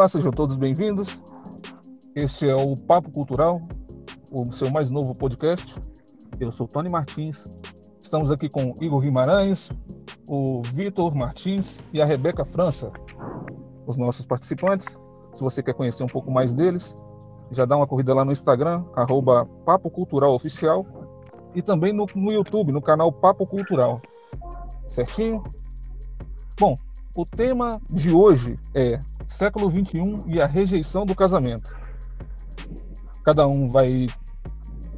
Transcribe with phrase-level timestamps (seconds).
[0.00, 1.20] Olá, sejam todos bem-vindos.
[2.14, 3.60] Este é o Papo Cultural,
[4.32, 5.78] o seu mais novo podcast.
[6.40, 7.44] Eu sou Tony Martins.
[8.00, 9.68] Estamos aqui com Igor Guimarães,
[10.26, 12.90] o Vitor Martins e a Rebeca França,
[13.86, 14.86] os nossos participantes.
[15.34, 16.96] Se você quer conhecer um pouco mais deles,
[17.50, 20.86] já dá uma corrida lá no Instagram, arroba Papo Cultural Oficial,
[21.54, 24.00] e também no, no YouTube, no canal Papo Cultural.
[24.86, 25.42] Certinho?
[26.58, 26.74] Bom,
[27.14, 28.98] o tema de hoje é
[29.30, 31.74] século XXI e a rejeição do casamento.
[33.24, 34.06] Cada um vai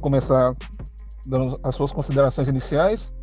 [0.01, 0.55] começar
[1.25, 3.13] dando as suas considerações iniciais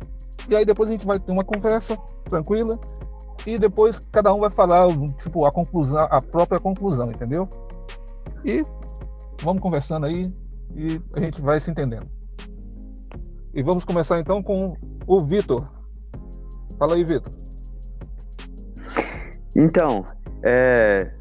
[0.49, 2.79] e aí depois a gente vai ter uma conversa tranquila
[3.45, 4.87] e depois cada um vai falar
[5.19, 7.47] tipo a conclusão, a própria conclusão, entendeu?
[8.45, 8.63] E
[9.43, 10.33] vamos conversando aí
[10.75, 12.07] e a gente vai se entendendo.
[13.53, 15.67] E vamos começar então com o Vitor.
[16.79, 17.31] Fala aí, Vitor.
[19.55, 20.05] Então,
[20.43, 21.11] é,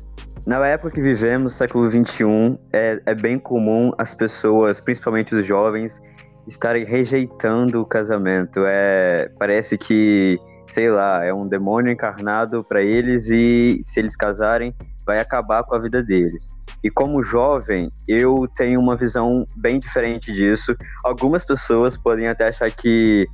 [0.46, 6.00] na época que vivemos, século XXI, é, é bem comum as pessoas, principalmente os jovens,
[6.48, 8.60] estarem rejeitando o casamento.
[8.66, 14.74] É, parece que, sei lá, é um demônio encarnado para eles e se eles casarem,
[15.06, 16.42] vai acabar com a vida deles.
[16.82, 20.74] E como jovem, eu tenho uma visão bem diferente disso.
[21.04, 23.26] Algumas pessoas podem até achar que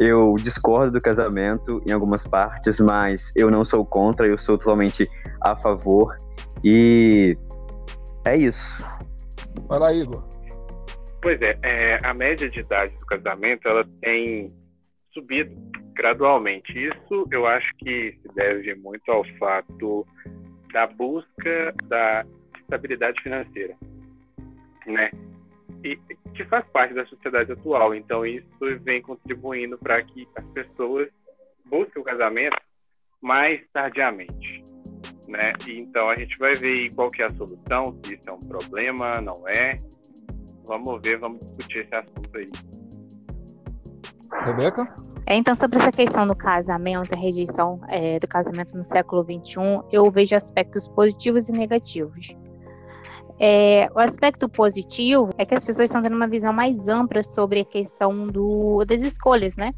[0.00, 5.04] eu discordo do casamento em algumas partes, mas eu não sou contra, eu sou totalmente
[5.42, 6.16] a favor.
[6.64, 7.36] E
[8.26, 8.82] é isso.
[9.68, 10.24] Vai lá, Igor.
[11.22, 14.50] Pois é, é, a média de idade do casamento ela tem
[15.12, 15.54] subido
[15.92, 16.72] gradualmente.
[16.72, 20.06] Isso eu acho que se deve muito ao fato
[20.72, 22.24] da busca da
[22.58, 23.76] estabilidade financeira,
[24.86, 25.10] né?
[25.84, 25.98] e
[26.42, 27.94] que faz parte da sociedade atual.
[27.94, 28.48] Então isso
[28.82, 31.08] vem contribuindo para que as pessoas
[31.66, 32.56] busquem o casamento
[33.20, 34.64] mais tardiamente,
[35.28, 35.52] né?
[35.68, 38.40] E, então a gente vai ver qual que é a solução, se isso é um
[38.40, 39.76] problema, não é.
[40.66, 42.46] Vamos ver, vamos discutir esse assunto aí.
[44.44, 44.94] Rebeca?
[45.26, 49.60] É, então, sobre essa questão do casamento, a rejeição é, do casamento no século XXI,
[49.92, 52.34] eu vejo aspectos positivos e negativos.
[53.42, 57.60] É, o aspecto positivo é que as pessoas estão tendo uma visão mais ampla sobre
[57.60, 59.70] a questão do, das escolhas, né?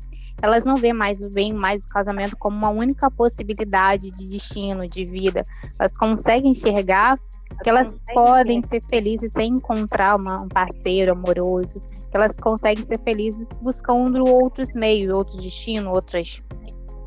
[0.43, 5.05] Elas não veem mais, veem mais o casamento como uma única possibilidade de destino, de
[5.05, 5.45] vida.
[5.78, 7.17] Elas conseguem enxergar
[7.62, 11.81] que elas podem ser felizes sem encontrar uma, um parceiro amoroso,
[12.11, 16.43] que elas conseguem ser felizes buscando outros meios, outros destinos, outros,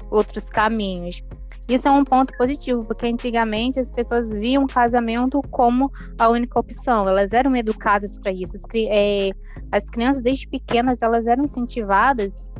[0.09, 1.21] outros caminhos.
[1.67, 6.59] Isso é um ponto positivo, porque antigamente as pessoas viam o casamento como a única
[6.59, 8.55] opção, elas eram educadas para isso.
[8.55, 9.31] As, é,
[9.71, 12.51] as, crianças, desde pequenas, elas eram incentivadas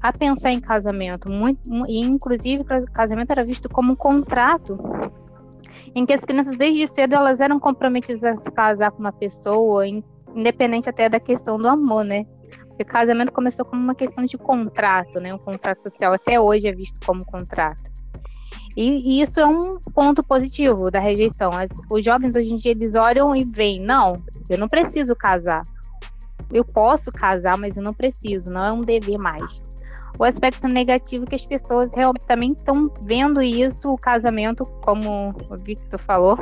[0.00, 4.78] a pensar em casamento, muito, e inclusive casamento era visto como um contrato,
[5.94, 9.86] em que as crianças, desde cedo, elas eram comprometidas a se casar com uma pessoa,
[10.34, 12.24] independente até da questão do amor, né?
[12.68, 15.34] Porque casamento começou como uma questão de contrato, né?
[15.34, 17.97] Um contrato social até hoje é visto como contrato.
[18.80, 21.50] E, isso é um ponto positivo da rejeição.
[21.52, 25.62] As, os jovens hoje em dia eles olham e veem, não, eu não preciso casar.
[26.52, 29.60] Eu posso casar, mas eu não preciso, não é um dever mais.
[30.16, 35.34] O aspecto negativo é que as pessoas realmente também estão vendo isso, o casamento, como
[35.50, 36.38] o Victor falou,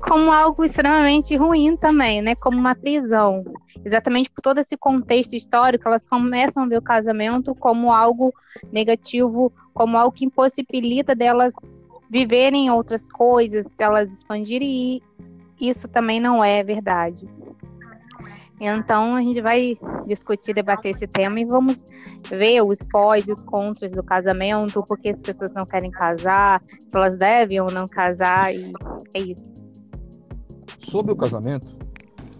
[0.00, 2.34] como algo extremamente ruim também, né?
[2.34, 3.44] Como uma prisão.
[3.84, 8.32] Exatamente por todo esse contexto histórico, elas começam a ver o casamento como algo
[8.72, 11.52] negativo, como algo que impossibilita delas
[12.10, 15.02] viverem outras coisas, elas expandirem,
[15.60, 17.28] e isso também não é verdade.
[18.60, 19.76] Então a gente vai
[20.06, 21.84] discutir, debater esse tema e vamos
[22.30, 26.62] ver os pós e os contras do casamento, por que as pessoas não querem casar,
[26.66, 28.72] se elas devem ou não casar, e
[29.12, 29.53] é isso.
[30.88, 31.66] Sobre o casamento,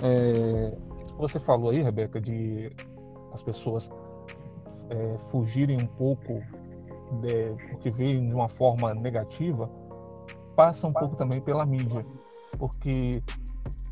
[0.02, 0.76] é,
[1.18, 2.70] você falou aí, Rebeca, de
[3.32, 3.90] as pessoas
[4.90, 6.40] é, fugirem um pouco
[7.20, 9.68] de, porque veem de uma forma negativa,
[10.54, 12.04] passa um pouco também pela mídia,
[12.58, 13.22] porque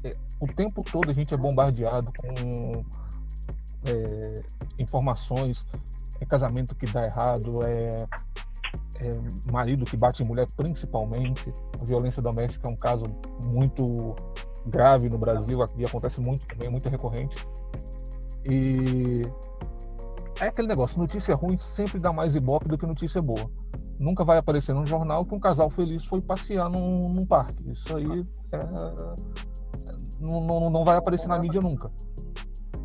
[0.04, 2.84] é, o tempo todo a gente é bombardeado com
[3.86, 4.42] é,
[4.78, 5.66] informações,
[6.20, 8.06] é casamento que dá errado, é,
[9.02, 11.52] é marido que bate em mulher, principalmente.
[11.80, 13.04] A violência doméstica é um caso
[13.46, 14.14] muito
[14.66, 17.46] grave no Brasil, aqui acontece muito também, é muito recorrente.
[18.44, 19.22] E
[20.40, 23.50] é aquele negócio, notícia ruim sempre dá mais ibope do que notícia boa.
[23.98, 27.70] Nunca vai aparecer num jornal que um casal feliz foi passear num, num parque.
[27.70, 28.58] Isso aí é,
[30.20, 31.90] não, não, não, vai aparecer na mídia nunca.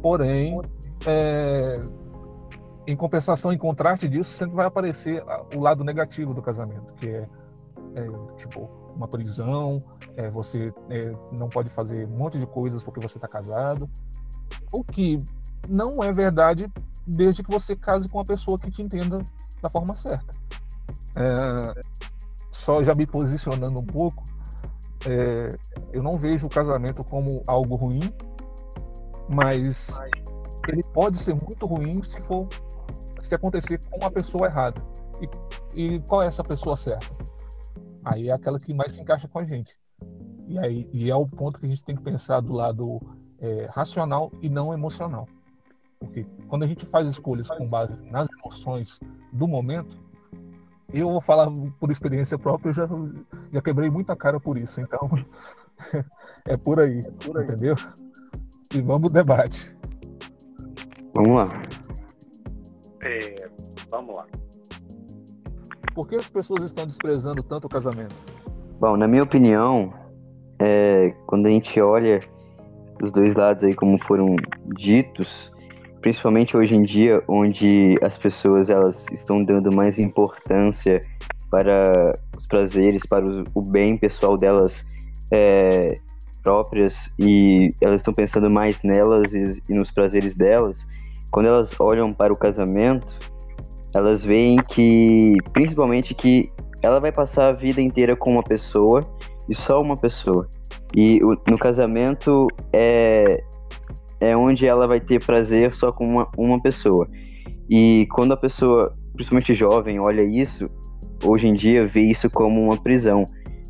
[0.01, 0.59] Porém,
[1.07, 1.81] é,
[2.88, 5.24] em compensação, em contraste disso, sempre vai aparecer
[5.56, 7.28] o lado negativo do casamento, que é
[7.95, 9.84] é, tipo uma prisão,
[10.16, 13.89] é, você é, não pode fazer um monte de coisas porque você está casado,
[14.72, 15.24] o que
[15.69, 16.72] não é verdade
[17.06, 19.19] desde que você case com uma pessoa que te entenda
[19.62, 20.36] da forma certa.
[21.16, 21.81] É,
[22.51, 24.24] só já me posicionando um pouco,
[25.07, 25.50] é,
[25.94, 28.12] eu não vejo o casamento como algo ruim,
[29.34, 30.00] mas
[30.68, 32.48] ele pode ser muito ruim se for
[33.27, 34.81] se acontecer com a pessoa errada.
[35.75, 37.07] E, e qual é essa pessoa certa?
[38.03, 39.77] Aí é aquela que mais se encaixa com a gente.
[40.47, 43.01] E aí e é o ponto que a gente tem que pensar do lado
[43.39, 45.27] é, racional e não emocional.
[46.00, 49.00] Porque quando a gente faz escolhas com base nas emoções
[49.33, 49.97] do momento,
[50.94, 52.88] eu vou falar por experiência própria, eu já,
[53.51, 54.79] já quebrei muita cara por isso.
[54.79, 55.09] Então,
[56.47, 57.44] é por aí, é por aí.
[57.44, 57.75] entendeu?
[58.74, 59.75] E vamos ao debate.
[61.13, 61.50] Vamos lá.
[63.07, 63.50] É,
[63.89, 64.25] vamos lá.
[65.95, 68.15] Por que as pessoas estão desprezando tanto o casamento?
[68.80, 69.94] Bom, na minha opinião,
[70.59, 72.19] é, quando a gente olha
[73.01, 74.36] os dois lados aí como foram
[74.75, 75.51] ditos,
[76.01, 81.01] principalmente hoje em dia, onde as pessoas elas estão dando mais importância
[81.50, 83.25] para os prazeres, para
[83.56, 84.86] o bem pessoal delas
[85.31, 85.95] é,
[86.44, 90.86] próprias e elas estão pensando mais nelas e, e nos prazeres delas.
[91.31, 93.07] Quando elas olham para o casamento,
[93.94, 96.51] elas veem que, principalmente, que
[96.81, 99.01] ela vai passar a vida inteira com uma pessoa
[99.50, 100.47] e só uma pessoa.
[100.95, 103.44] E o, no casamento é,
[104.19, 107.07] é onde ela vai ter prazer só com uma, uma pessoa.
[107.69, 110.65] E quando a pessoa, principalmente jovem, olha isso,
[111.24, 113.25] hoje em dia vê isso como uma prisão,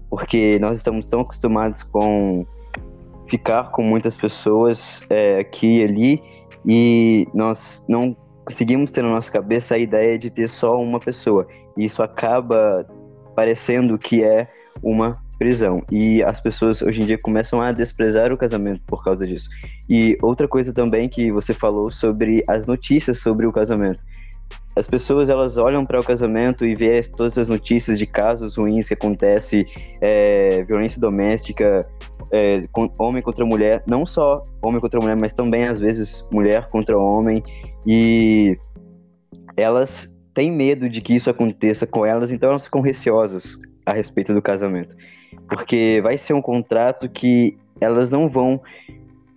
[0.10, 2.46] porque nós estamos tão acostumados com
[3.28, 6.24] ficar com muitas pessoas é, aqui e ali
[6.68, 8.16] e nós não
[8.46, 11.48] conseguimos ter na nossa cabeça a ideia de ter só uma pessoa.
[11.78, 12.86] E isso acaba
[13.36, 14.48] parecendo que é
[14.84, 15.84] uma prisão.
[15.92, 19.50] E as pessoas hoje em dia começam a desprezar o casamento por causa disso.
[19.90, 24.00] E outra coisa também que você falou sobre as notícias sobre o casamento.
[24.78, 28.88] As pessoas elas olham para o casamento e vê todas as notícias de casos ruins
[28.88, 29.66] que acontece,
[30.02, 31.82] é, violência doméstica,
[32.32, 32.62] é,
[33.00, 37.42] homem contra mulher, não só homem contra mulher, mas também às vezes mulher contra homem,
[37.86, 38.58] e
[39.56, 44.34] elas têm medo de que isso aconteça com elas, então elas ficam receosas a respeito
[44.34, 44.96] do casamento
[45.48, 48.62] porque vai ser um contrato que elas não vão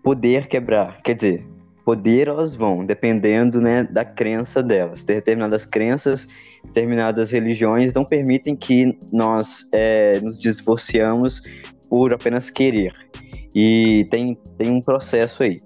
[0.02, 1.00] poder quebrar.
[1.02, 1.46] Quer dizer,
[1.84, 5.02] poder elas vão, dependendo né, da crença delas.
[5.02, 6.26] Determinadas crenças,
[6.64, 11.42] determinadas religiões não permitem que nós é, nos divorciamos
[11.88, 12.92] por apenas querer.
[13.54, 15.56] E tem, tem um processo aí.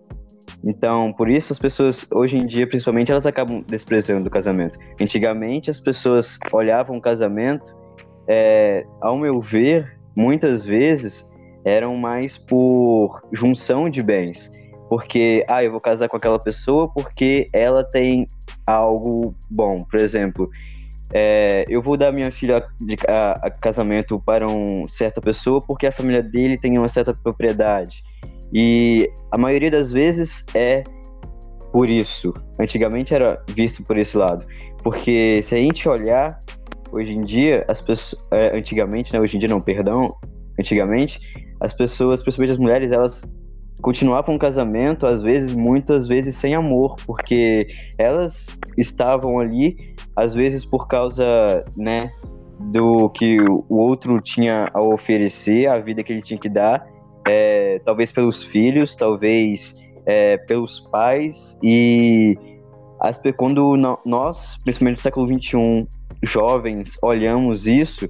[0.66, 4.78] Então, por isso as pessoas, hoje em dia, principalmente, elas acabam desprezando o casamento.
[5.00, 7.64] Antigamente, as pessoas olhavam o casamento,
[8.26, 11.30] é, ao meu ver, muitas vezes
[11.64, 14.50] eram mais por junção de bens.
[14.88, 18.26] Porque, ah, eu vou casar com aquela pessoa porque ela tem
[18.66, 19.78] algo bom.
[19.84, 20.50] Por exemplo,
[21.12, 25.86] é, eu vou dar minha filha de, a, a casamento para uma certa pessoa porque
[25.86, 28.02] a família dele tem uma certa propriedade.
[28.52, 30.82] E a maioria das vezes é
[31.72, 32.32] por isso.
[32.60, 34.46] Antigamente era visto por esse lado.
[34.82, 36.38] Porque se a gente olhar
[36.92, 38.24] hoje em dia, as pessoas.
[38.30, 39.18] É, antigamente, né?
[39.18, 40.08] Hoje em dia não, perdão.
[40.58, 41.18] Antigamente,
[41.60, 43.22] as pessoas, principalmente as mulheres, elas
[43.84, 47.66] continuavam um casamento, às vezes, muitas vezes sem amor, porque
[47.98, 48.46] elas
[48.78, 49.76] estavam ali,
[50.16, 51.26] às vezes por causa,
[51.76, 52.08] né,
[52.72, 56.82] do que o outro tinha a oferecer, a vida que ele tinha que dar,
[57.28, 59.76] é, talvez pelos filhos, talvez
[60.06, 62.38] é, pelos pais, e
[62.98, 65.86] as, quando nós, principalmente no século XXI,
[66.22, 68.08] jovens olhamos isso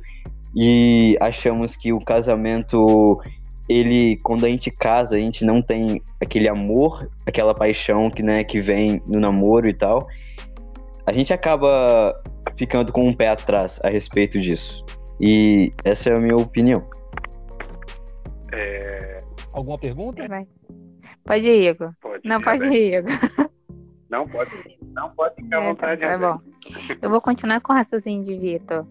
[0.55, 3.21] e achamos que o casamento
[3.69, 8.45] ele quando a gente casa a gente não tem aquele amor aquela paixão que né
[8.45, 10.07] que vem no namoro e tal
[11.07, 12.15] a gente acaba
[12.57, 14.85] ficando com um pé atrás a respeito disso.
[15.21, 16.89] E essa é a minha opinião.
[18.53, 19.19] É...
[19.53, 20.23] alguma pergunta?
[21.25, 21.93] Pode ir Igor.
[22.01, 23.51] Pode, não pode ir Igor.
[24.11, 24.51] Não pode
[24.95, 26.41] não pode ficar à é, vontade tá, tá bom.
[27.03, 28.87] eu vou continuar com o raciocínio de Vitor.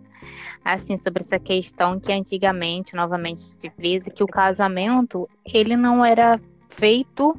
[0.63, 6.39] Assim, sobre essa questão que antigamente, novamente se frisa, que o casamento, ele não era
[6.70, 7.36] feito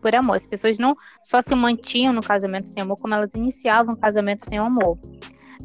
[0.00, 0.36] por amor.
[0.36, 4.44] As pessoas não só se mantinham no casamento sem amor, como elas iniciavam o casamento
[4.44, 4.98] sem amor.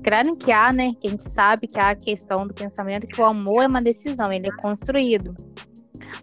[0.03, 3.21] Claro que há, né, que a gente sabe que há a questão do pensamento que
[3.21, 5.33] o amor é uma decisão, ele é construído.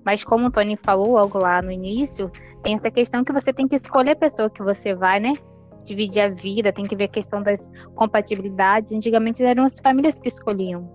[0.05, 2.31] Mas como o Tony falou logo lá no início,
[2.63, 5.33] tem essa questão que você tem que escolher a pessoa que você vai, né,
[5.85, 8.93] dividir a vida, tem que ver a questão das compatibilidades.
[8.93, 10.89] Antigamente eram as famílias que escolhiam.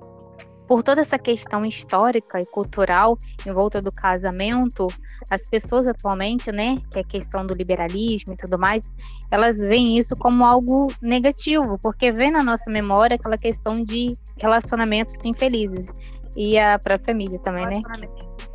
[0.68, 4.88] por toda essa questão histórica e cultural em volta do casamento,
[5.30, 8.92] as pessoas atualmente, né, que é a questão do liberalismo e tudo mais,
[9.30, 15.24] elas veem isso como algo negativo, porque vem na nossa memória aquela questão de relacionamentos
[15.24, 15.88] infelizes.
[16.36, 17.82] E a própria mídia também, né,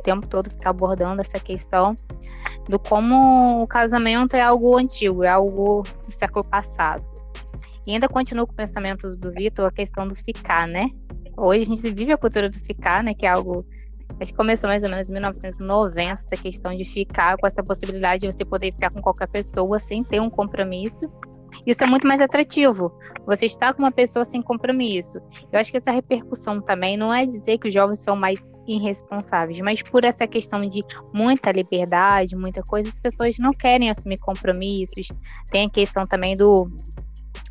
[0.01, 1.95] tempo todo fica abordando essa questão
[2.67, 7.03] do como o casamento é algo antigo, é algo do século passado.
[7.85, 10.89] E ainda continuo com o pensamento do Vitor, a questão do ficar, né?
[11.35, 13.13] Hoje a gente vive a cultura do ficar, né?
[13.13, 13.65] Que é algo.
[14.19, 18.21] Acho que começou mais ou menos em 1990, essa questão de ficar com essa possibilidade
[18.21, 21.09] de você poder ficar com qualquer pessoa sem ter um compromisso.
[21.65, 22.91] Isso é muito mais atrativo.
[23.25, 25.19] Você está com uma pessoa sem compromisso.
[25.51, 29.59] Eu acho que essa repercussão também não é dizer que os jovens são mais irresponsáveis,
[29.59, 35.07] mas por essa questão de muita liberdade, muita coisa, as pessoas não querem assumir compromissos.
[35.51, 36.69] Tem a questão também do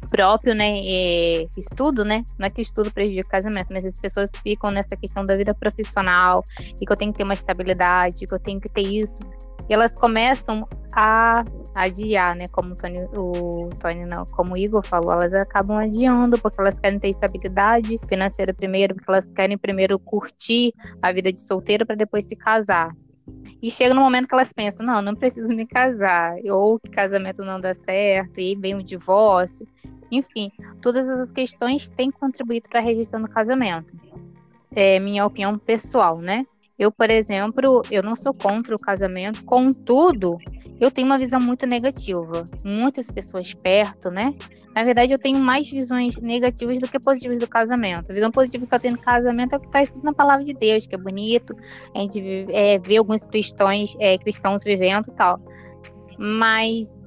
[0.08, 0.76] próprio, né,
[1.56, 4.96] estudo, né, não é que o estudo prejudica o casamento, mas as pessoas ficam nessa
[4.96, 6.42] questão da vida profissional
[6.80, 9.20] e que eu tenho que ter uma estabilidade, que eu tenho que ter isso,
[9.68, 14.84] e elas começam a adiar, né, como o Tony, o Tony não, como o Igor
[14.84, 19.98] falou, elas acabam adiando porque elas querem ter estabilidade financeira primeiro, porque elas querem primeiro
[19.98, 22.94] curtir a vida de solteiro para depois se casar.
[23.62, 27.44] E chega no momento que elas pensam, não, não preciso me casar, ou que casamento
[27.44, 29.66] não dá certo, e vem o divórcio.
[30.10, 30.50] Enfim,
[30.80, 33.94] todas essas questões têm contribuído para a rejeição do casamento.
[34.74, 36.46] É minha opinião pessoal, né?
[36.78, 40.38] Eu, por exemplo, eu não sou contra o casamento, contudo,
[40.80, 42.44] eu tenho uma visão muito negativa.
[42.64, 44.32] Muitas pessoas perto, né?
[44.74, 48.10] Na verdade, eu tenho mais visões negativas do que positivas do casamento.
[48.10, 50.44] A visão positiva que eu tenho do casamento é o que está escrito na palavra
[50.44, 51.54] de Deus, que é bonito,
[51.94, 55.40] a gente é, vê alguns cristãos, é, cristãos vivendo e tal.
[56.16, 56.98] Mas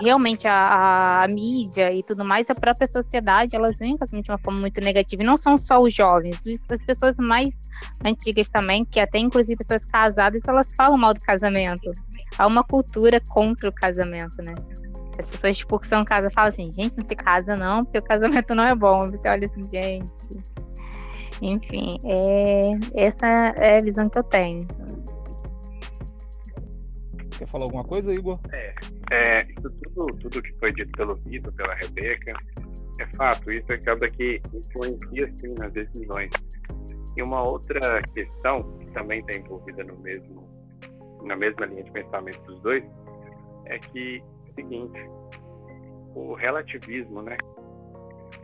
[0.00, 4.38] realmente a, a, mídia e tudo mais, a própria sociedade, elas veem casamento de uma
[4.38, 5.22] forma muito negativa.
[5.22, 7.60] E não são só os jovens, as pessoas mais
[8.04, 11.90] antigas também, que até inclusive pessoas casadas, elas falam mal do casamento.
[12.36, 14.54] Há uma cultura contra o casamento, né?
[15.18, 18.02] As pessoas, tipo, que são casadas, falam assim, gente, não se casa não, porque o
[18.02, 19.06] casamento não é bom.
[19.06, 20.58] Você olha assim, gente.
[21.42, 22.72] Enfim, é...
[22.94, 24.66] essa é a visão que eu tenho.
[27.36, 28.38] Quer falar alguma coisa, Igor?
[28.52, 28.74] É,
[29.12, 32.32] é isso tudo, tudo que foi dito pelo Vitor, pela Rebeca,
[33.00, 33.52] é fato.
[33.52, 36.30] Isso acaba que influencia, sim, nas decisões.
[37.16, 40.48] E uma outra questão que também está envolvida no mesmo,
[41.22, 42.84] na mesma linha de pensamento dos dois
[43.66, 45.10] é que é o seguinte,
[46.14, 47.36] o relativismo, né,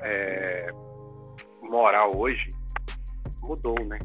[0.00, 0.70] é,
[1.62, 2.48] moral hoje
[3.42, 3.98] mudou, né?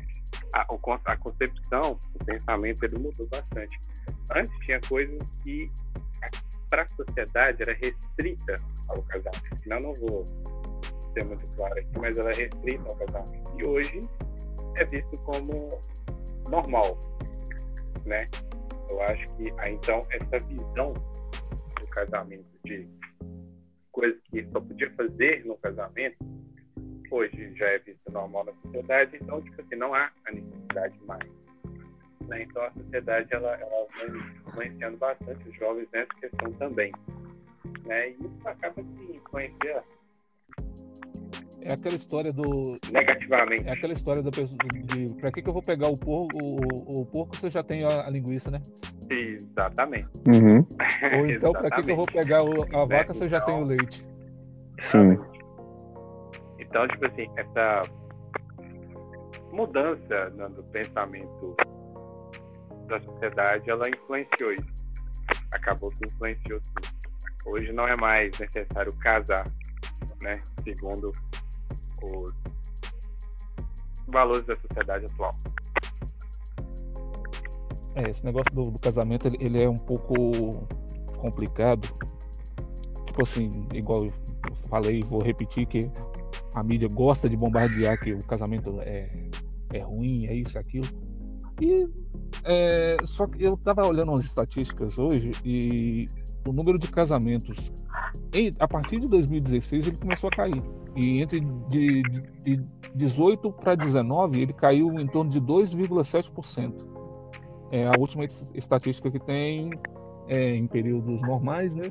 [0.53, 3.79] A, a concepção, o pensamento, ele mudou bastante.
[4.35, 5.71] Antes tinha coisas que
[6.69, 8.55] para a sociedade era restrita
[8.89, 9.67] ao casamento.
[9.67, 10.25] Não, não vou
[11.13, 13.51] ser muito claro aqui, mas ela é restrita ao casamento.
[13.57, 13.99] E hoje
[14.77, 15.69] é visto como
[16.49, 16.99] normal,
[18.05, 18.25] né?
[18.89, 22.87] Eu acho que então essa visão do casamento de
[23.91, 26.17] coisas que só podia fazer no casamento
[27.11, 31.27] hoje já é visto normal na sociedade, então tipo assim não há a necessidade mais.
[32.27, 32.43] Né?
[32.43, 36.91] Então a sociedade ela, ela vem influenciando bastante os jovens nessa questão também,
[37.85, 38.09] né?
[38.09, 39.83] E isso acaba que influencia
[41.61, 42.75] é aquela história do.
[42.91, 43.67] Negativamente.
[43.67, 44.57] É aquela história pessoa.
[44.85, 46.37] De, pra que, que eu vou pegar o porco?
[46.41, 48.61] O, o porco você já tem a, a linguiça, né?
[49.09, 50.07] Exatamente.
[50.27, 50.65] Uhum.
[51.17, 53.13] Ou então, pra que, que eu vou pegar o, a vaca né?
[53.13, 54.05] se eu já tenho o então, leite?
[54.79, 55.17] Sim.
[56.59, 57.81] Então, tipo assim, essa
[59.51, 61.55] mudança né, do pensamento
[62.87, 64.79] da sociedade, ela influenciou isso.
[65.51, 66.99] Acabou que influenciou sim.
[67.45, 69.45] Hoje não é mais necessário casar,
[70.21, 70.41] né?
[70.63, 71.11] Segundo
[72.03, 72.33] os
[74.07, 75.35] valores da sociedade atual.
[77.95, 80.13] É, esse negócio do, do casamento, ele, ele, é um pouco
[81.17, 81.87] complicado.
[83.05, 84.13] Tipo assim, igual eu
[84.69, 85.89] falei, vou repetir que
[86.53, 89.09] a mídia gosta de bombardear que o casamento é,
[89.73, 90.87] é ruim, é isso, é aquilo.
[91.61, 91.87] E
[92.43, 96.07] é, só que eu estava olhando umas estatísticas hoje e
[96.47, 97.71] o número de casamentos
[98.33, 100.63] em, a partir de 2016 ele começou a cair.
[100.95, 102.63] E entre de, de, de
[102.95, 106.73] 18 para 19 ele caiu em torno de 2,7%.
[107.71, 109.71] É a última estatística que tem
[110.27, 111.85] é, em períodos normais, né?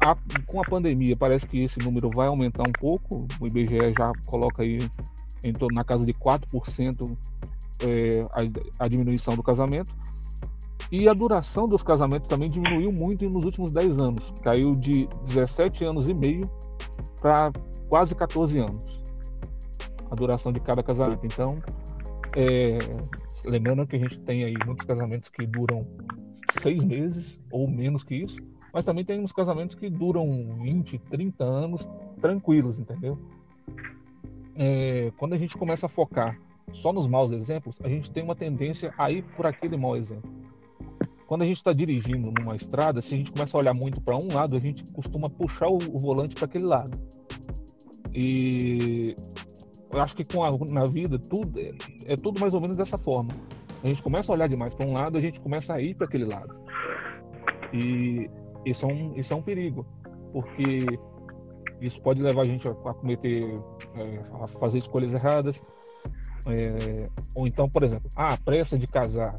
[0.00, 0.14] A,
[0.44, 3.26] com a pandemia parece que esse número vai aumentar um pouco.
[3.40, 4.78] O IBGE já coloca aí
[5.42, 7.16] em torno na casa de 4%
[7.82, 9.94] é, a, a diminuição do casamento.
[10.90, 14.32] E a duração dos casamentos também diminuiu muito nos últimos 10 anos.
[14.42, 16.48] Caiu de 17 anos e meio
[17.20, 17.52] para
[17.88, 19.04] quase 14 anos.
[20.10, 21.26] a duração de cada casamento.
[21.26, 21.60] Então,
[22.36, 22.78] é,
[23.44, 25.84] lembrando que a gente tem aí muitos casamentos que duram
[26.60, 28.38] seis meses ou menos que isso,
[28.72, 31.88] mas também tem uns casamentos que duram 20, 30 anos
[32.20, 33.18] tranquilos, entendeu?
[34.54, 36.38] É, quando a gente começa a focar
[36.72, 40.30] só nos maus exemplos, a gente tem uma tendência a ir por aquele mau exemplo.
[41.26, 44.16] Quando a gente está dirigindo numa estrada, se a gente começa a olhar muito para
[44.16, 46.96] um lado, a gente costuma puxar o, o volante para aquele lado.
[48.14, 49.16] E
[49.92, 51.72] eu acho que com a, na vida tudo é,
[52.04, 53.30] é, tudo mais ou menos dessa forma.
[53.82, 56.06] A gente começa a olhar demais para um lado, a gente começa a ir para
[56.06, 56.54] aquele lado.
[57.72, 58.30] E
[58.64, 59.84] isso é um, isso é um perigo,
[60.32, 60.86] porque
[61.80, 63.60] isso pode levar a gente a, a cometer,
[63.96, 65.60] é, a fazer escolhas erradas.
[66.46, 69.38] É, ou então, por exemplo, a pressa de casar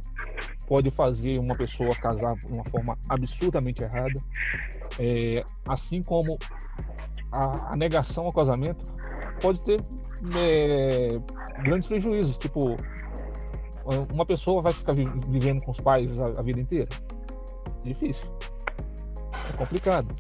[0.68, 4.22] pode fazer uma pessoa casar de uma forma absurdamente errada.
[5.00, 6.38] É, assim como
[7.32, 8.84] a, a, negação ao casamento
[9.42, 9.82] pode ter
[10.36, 11.20] é,
[11.64, 12.38] grandes prejuízos.
[12.38, 12.76] Tipo,
[14.14, 16.90] uma pessoa vai ficar vivendo com os pais a, a vida inteira?
[17.84, 18.30] Difícil.
[19.50, 20.14] É complicado.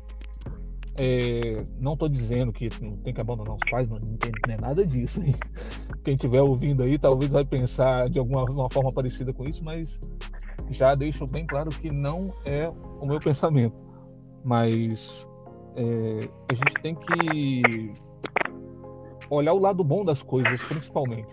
[1.00, 2.70] É, não estou dizendo que
[3.04, 5.22] tem que abandonar os pais, não, não, tem, não é nada disso.
[5.22, 5.36] Hein?
[6.04, 10.00] Quem estiver ouvindo aí talvez vai pensar de alguma forma parecida com isso, mas
[10.69, 12.71] já deixo bem claro que não é
[13.01, 13.75] o meu pensamento.
[14.43, 15.27] Mas
[15.75, 17.93] é, a gente tem que
[19.29, 21.29] olhar o lado bom das coisas, principalmente.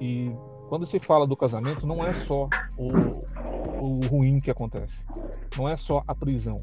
[0.00, 0.32] E
[0.68, 2.88] quando se fala do casamento, não é só o,
[3.86, 5.04] o ruim que acontece.
[5.56, 6.60] Não é só a prisão.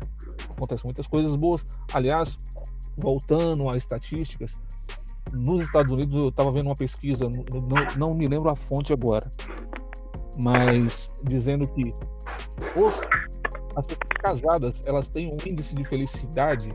[0.52, 1.66] Acontecem muitas coisas boas.
[1.94, 2.38] Aliás,
[2.98, 4.58] voltando às estatísticas,
[5.34, 9.30] nos Estados Unidos eu estava vendo uma pesquisa, não, não, me lembro a fonte agora,
[10.38, 11.94] mas dizendo que
[12.80, 12.94] os,
[13.76, 16.70] as pessoas casadas elas têm um índice de felicidade,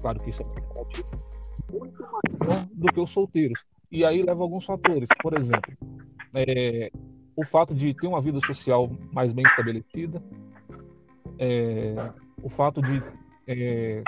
[0.00, 3.64] claro que isso é muito maior do que os solteiros.
[3.90, 5.08] E aí leva alguns fatores.
[5.20, 5.72] Por exemplo,
[6.34, 6.90] é,
[7.36, 10.22] o fato de ter uma vida social mais bem estabelecida,
[11.38, 12.12] é,
[12.42, 13.02] o fato de
[13.46, 14.02] é,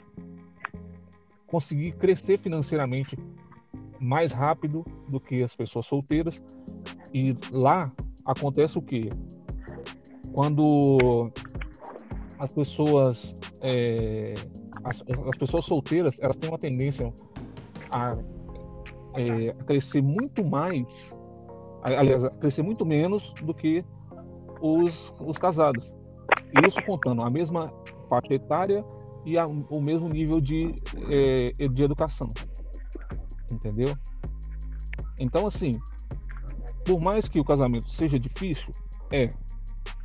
[1.46, 3.18] conseguir crescer financeiramente
[3.98, 6.42] mais rápido do que as pessoas solteiras.
[7.12, 7.92] E lá
[8.24, 9.08] acontece o que?
[10.32, 11.30] Quando
[12.38, 14.34] as pessoas é,
[14.84, 17.12] as, as, pessoas solteiras elas têm uma tendência
[17.90, 18.16] a,
[19.14, 20.86] é, a crescer muito mais
[21.82, 23.84] aliás, crescer muito menos do que
[24.60, 25.92] os, os casados.
[26.66, 27.72] Isso contando a mesma
[28.08, 28.84] faixa etária
[29.24, 30.80] e a, o mesmo nível de,
[31.10, 32.28] é, de educação.
[33.50, 33.94] Entendeu?
[35.18, 35.72] Então, assim,
[36.84, 38.72] por mais que o casamento seja difícil,
[39.12, 39.28] é.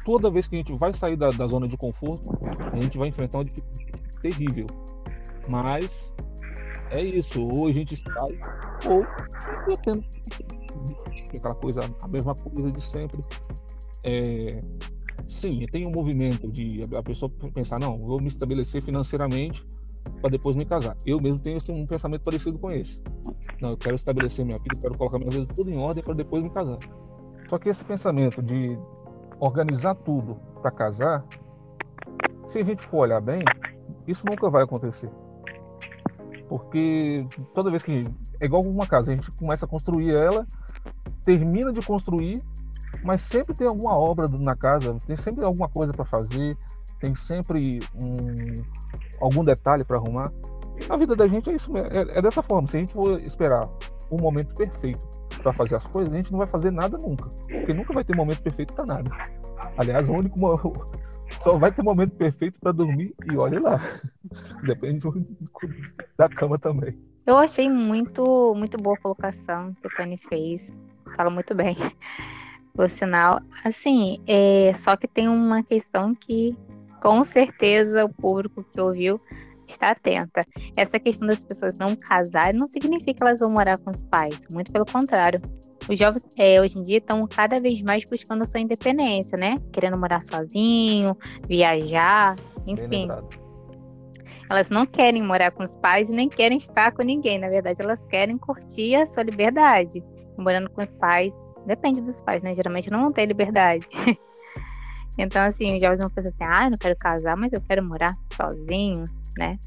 [0.06, 2.30] Toda vez que a gente vai sair da, da zona de conforto,
[2.72, 3.88] a gente vai enfrentar uma dificuldade
[4.22, 4.68] terrível.
[5.50, 6.12] Mas
[6.92, 8.40] é isso, ou a gente sai,
[8.90, 10.04] ou tendo
[11.36, 13.24] aquela coisa, a mesma coisa de sempre.
[14.04, 14.62] É,
[15.28, 19.66] sim, tem um movimento de a pessoa pensar, não, vou me estabelecer financeiramente
[20.22, 20.96] para depois me casar.
[21.06, 23.00] Eu mesmo tenho um pensamento parecido com esse.
[23.62, 26.44] Não, eu quero estabelecer minha vida, quero colocar minha vida tudo em ordem para depois
[26.44, 26.78] me casar.
[27.50, 28.78] Só que esse pensamento de
[29.40, 31.26] organizar tudo para casar,
[32.46, 33.42] se a gente for olhar bem,
[34.08, 35.10] isso nunca vai acontecer.
[36.50, 38.04] Porque toda vez que.
[38.40, 40.46] É igual uma casa, a gente começa a construir ela,
[41.24, 42.42] termina de construir,
[43.04, 46.58] mas sempre tem alguma obra na casa, tem sempre alguma coisa para fazer,
[47.00, 48.64] tem sempre um,
[49.20, 50.32] algum detalhe para arrumar.
[50.90, 52.68] A vida da gente é isso, é, é dessa forma.
[52.68, 53.68] Se a gente for esperar
[54.10, 55.00] o momento perfeito
[55.42, 58.16] para fazer as coisas, a gente não vai fazer nada nunca, porque nunca vai ter
[58.16, 59.12] momento perfeito para nada.
[59.78, 60.38] Aliás, o único
[61.42, 63.80] só vai ter momento perfeito para dormir e olhe lá.
[64.64, 65.08] Depende
[66.18, 66.98] da cama também.
[67.26, 70.74] Eu achei muito, muito boa a colocação que o Tony fez.
[71.16, 71.76] Fala muito bem.
[72.74, 76.56] Por sinal, assim, é, só que tem uma questão que
[77.02, 79.20] com certeza o público que ouviu
[79.68, 80.46] está atenta.
[80.76, 84.40] Essa questão das pessoas não casarem não significa que elas vão morar com os pais,
[84.50, 85.42] muito pelo contrário.
[85.90, 89.56] Os jovens é, hoje em dia estão cada vez mais buscando a sua independência, né?
[89.72, 93.08] Querendo morar sozinho, viajar, enfim.
[94.50, 97.40] Elas não querem morar com os pais e nem querem estar com ninguém.
[97.40, 100.04] Na verdade, elas querem curtir a sua liberdade.
[100.38, 101.34] Morando com os pais,
[101.66, 102.54] depende dos pais, né?
[102.54, 103.88] Geralmente não vão ter liberdade.
[105.18, 108.14] Então, assim, os jovens vão pensar assim, ah, não quero casar, mas eu quero morar
[108.34, 109.04] sozinho,
[109.38, 109.58] né?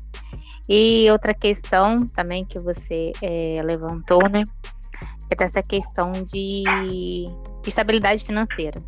[0.69, 4.45] E outra questão também que você é, levantou, né?
[5.29, 6.63] É dessa questão de
[7.67, 8.79] estabilidade financeira.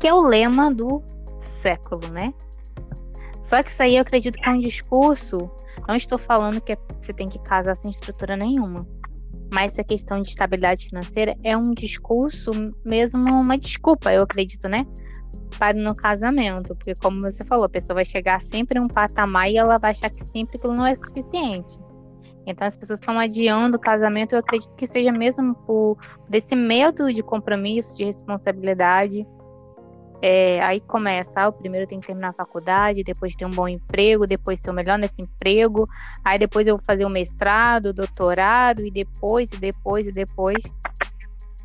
[0.00, 1.02] Que é o lema do
[1.62, 2.32] século, né?
[3.42, 5.38] Só que isso aí eu acredito que é um discurso.
[5.86, 8.86] Não estou falando que é, você tem que casar sem estrutura nenhuma.
[9.52, 12.50] mas essa questão de estabilidade financeira é um discurso,
[12.84, 14.84] mesmo uma desculpa, eu acredito, né?
[15.56, 19.50] Para no casamento, porque como você falou, a pessoa vai chegar sempre em um patamar
[19.50, 21.78] e ela vai achar que sempre aquilo não é suficiente.
[22.46, 26.56] Então as pessoas estão adiando o casamento, eu acredito que seja mesmo por, por esse
[26.56, 29.26] medo de compromisso, de responsabilidade.
[30.20, 33.68] É, aí começa, ah, o primeiro tem que terminar a faculdade, depois ter um bom
[33.68, 35.88] emprego, depois ser o melhor nesse emprego,
[36.24, 40.62] aí depois eu vou fazer o mestrado, doutorado, e depois, e depois, e depois.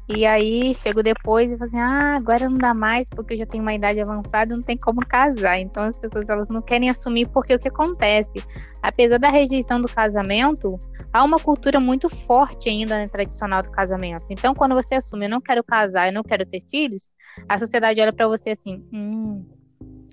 [0.07, 3.45] E aí chego depois e falo assim, ah, agora não dá mais porque eu já
[3.45, 5.59] tenho uma idade avançada, não tem como casar.
[5.59, 8.43] Então as pessoas elas não querem assumir porque o que acontece?
[8.81, 10.77] Apesar da rejeição do casamento,
[11.11, 14.25] há uma cultura muito forte ainda né, tradicional do casamento.
[14.29, 17.09] Então quando você assume, eu não quero casar, eu não quero ter filhos,
[17.47, 19.45] a sociedade olha para você assim, hum,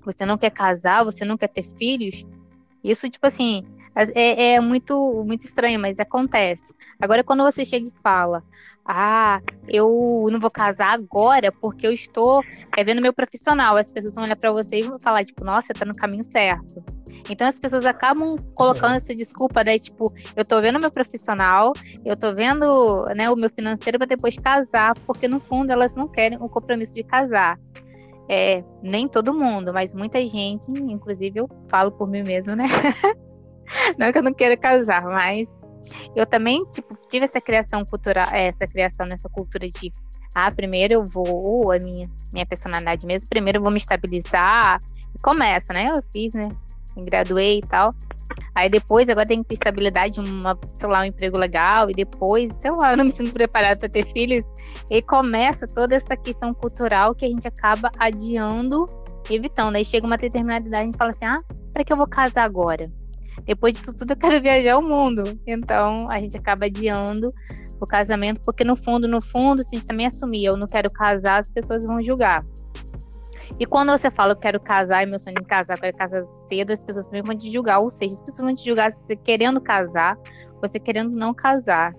[0.05, 2.25] você não quer casar, você não quer ter filhos?
[2.83, 6.73] Isso, tipo assim, é, é muito, muito estranho, mas acontece.
[6.99, 8.43] Agora, quando você chega e fala,
[8.85, 12.43] ah, eu não vou casar agora porque eu estou
[12.75, 13.77] é, vendo meu profissional.
[13.77, 16.23] As pessoas vão olhar para você e vão falar, tipo, nossa, você tá no caminho
[16.23, 16.83] certo.
[17.29, 18.97] Então as pessoas acabam colocando é.
[18.97, 19.77] essa desculpa, né?
[19.77, 21.71] Tipo, eu tô vendo meu profissional,
[22.03, 26.07] eu tô vendo né, o meu financeiro para depois casar, porque no fundo elas não
[26.07, 27.59] querem o compromisso de casar.
[28.27, 32.65] É, nem todo mundo, mas muita gente, inclusive eu falo por mim mesmo, né?
[33.97, 35.47] não que eu não queira casar, mas
[36.15, 39.91] eu também, tipo, tive essa criação cultural, essa criação nessa cultura de
[40.33, 44.79] ah, primeiro eu vou, a minha, minha personalidade mesmo, primeiro eu vou me estabilizar.
[45.13, 45.91] E começa, né?
[45.93, 46.47] Eu fiz, né?
[46.95, 47.93] Me graduei e tal.
[48.55, 52.53] Aí depois, agora tem que ter estabilidade, uma, sei lá, um emprego legal, e depois,
[52.61, 54.45] sei lá, eu não me sinto preparada para ter filhos.
[54.89, 58.85] E começa toda essa questão cultural que a gente acaba adiando,
[59.29, 59.75] evitando.
[59.75, 61.39] Aí chega uma determinada idade, a gente fala assim: ah,
[61.73, 62.89] para que eu vou casar agora?
[63.45, 65.23] Depois disso tudo eu quero viajar o mundo.
[65.45, 67.33] Então a gente acaba adiando
[67.79, 70.91] o casamento, porque no fundo, no fundo, se a gente também assumir, eu não quero
[70.91, 72.45] casar, as pessoas vão julgar.
[73.59, 76.23] E quando você fala, eu quero casar, e meu sonho é casar, eu quero casar
[76.47, 77.79] cedo, as pessoas também vão te julgar.
[77.79, 80.17] Ou seja, as pessoas vão te julgar você querendo casar,
[80.61, 81.93] você querendo não casar.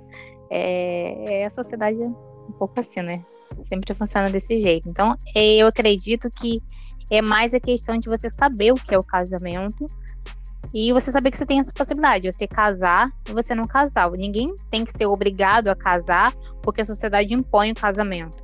[0.51, 3.25] É, é a sociedade um pouco assim, né?
[3.65, 4.89] Sempre funciona desse jeito.
[4.89, 6.61] Então, eu acredito que
[7.11, 9.87] é mais a questão de você saber o que é o casamento
[10.75, 14.11] e você saber que você tem essa possibilidade, você casar e você não casar.
[14.13, 16.33] Ninguém tem que ser obrigado a casar
[16.63, 18.43] porque a sociedade impõe o casamento.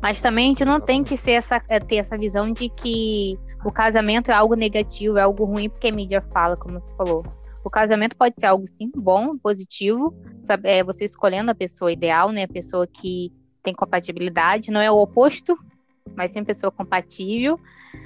[0.00, 3.38] Mas também a gente não tem que ser essa, é, ter essa visão de que
[3.64, 7.24] o casamento é algo negativo, é algo ruim, porque a mídia fala, como você falou.
[7.64, 10.12] O casamento pode ser algo sim bom, positivo,
[10.42, 12.42] sabe, é você escolhendo a pessoa ideal, né?
[12.44, 15.56] A pessoa que tem compatibilidade, não é o oposto,
[16.16, 17.60] mas sim a pessoa compatível.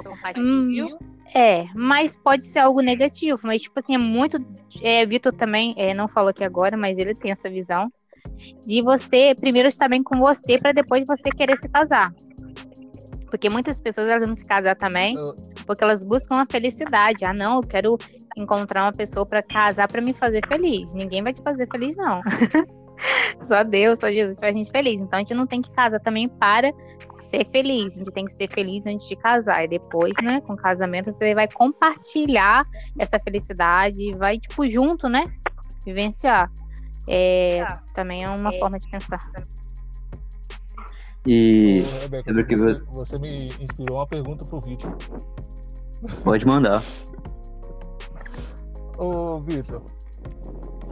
[0.05, 0.99] Compatível.
[1.01, 3.41] Hum, é, mas pode ser algo negativo.
[3.43, 4.39] Mas, tipo assim, é muito.
[4.83, 7.91] É, Vitor também é, não falou aqui agora, mas ele tem essa visão
[8.67, 12.13] de você primeiro estar bem com você para depois você querer se casar.
[13.31, 15.17] Porque muitas pessoas elas vão se casar também
[15.67, 17.25] porque elas buscam a felicidade.
[17.25, 17.99] Ah, não, eu quero
[18.37, 20.93] encontrar uma pessoa para casar para me fazer feliz.
[20.95, 22.23] Ninguém vai te fazer feliz, não.
[23.43, 25.01] só Deus, só Jesus faz a gente feliz.
[25.01, 26.73] Então a gente não tem que casar também para
[27.27, 27.95] ser feliz.
[27.95, 29.65] A gente tem que ser feliz antes de casar.
[29.65, 32.63] E depois, né, com o casamento, você vai compartilhar
[32.99, 35.25] essa felicidade, vai, tipo, junto, né?
[35.85, 36.51] Vivenciar.
[37.09, 37.63] É,
[37.95, 38.59] também é uma é.
[38.59, 39.31] forma de pensar.
[41.27, 41.81] E.
[41.81, 44.97] Ô, Rebeca, você, você me inspirou uma pergunta pro Vitor.
[46.23, 46.83] Pode mandar.
[48.99, 49.83] Ô, Vitor.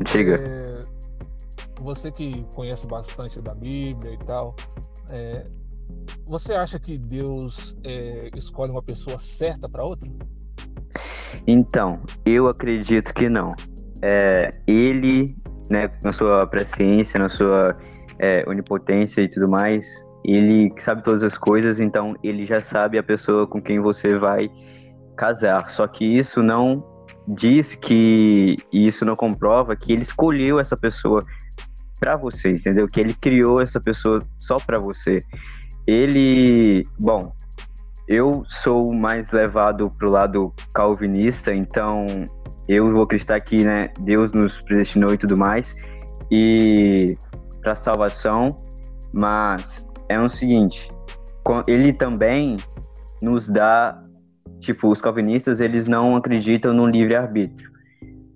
[0.02, 0.36] Diga.
[0.36, 0.82] É,
[1.80, 4.54] você que conhece bastante da Bíblia e tal,
[5.10, 5.46] é,
[6.26, 10.10] você acha que Deus é, escolhe uma pessoa certa para outra?
[11.46, 13.50] Então, eu acredito que não.
[14.02, 15.36] É, ele,
[15.70, 17.76] né, na sua presciência, na sua
[18.18, 19.86] é, onipotência e tudo mais,
[20.24, 24.50] ele sabe todas as coisas, então ele já sabe a pessoa com quem você vai
[25.16, 25.70] casar.
[25.70, 26.82] Só que isso não
[27.28, 31.22] diz que e isso não comprova que ele escolheu essa pessoa
[32.00, 32.86] para você, entendeu?
[32.86, 35.20] Que ele criou essa pessoa só para você.
[35.86, 37.32] Ele, bom,
[38.08, 42.06] eu sou mais levado pro lado calvinista, então
[42.68, 45.74] eu vou acreditar que, né, Deus nos predestinou e tudo mais
[46.30, 47.16] e
[47.62, 48.50] para salvação,
[49.12, 50.88] mas é o seguinte,
[51.66, 52.56] ele também
[53.22, 54.02] nos dá,
[54.60, 57.72] tipo, os calvinistas, eles não acreditam no livre arbítrio.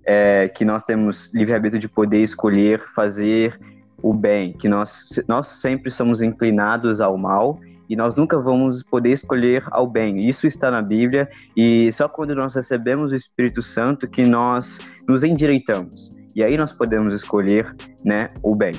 [0.05, 3.59] É, que nós temos livre arbítrio de poder escolher fazer
[4.01, 7.59] o bem, que nós, nós sempre somos inclinados ao mal
[7.89, 10.29] e nós nunca vamos poder escolher ao bem.
[10.29, 15.23] Isso está na Bíblia e só quando nós recebemos o Espírito Santo que nós nos
[15.23, 16.09] endireitamos.
[16.35, 18.71] E aí nós podemos escolher, né, o bem.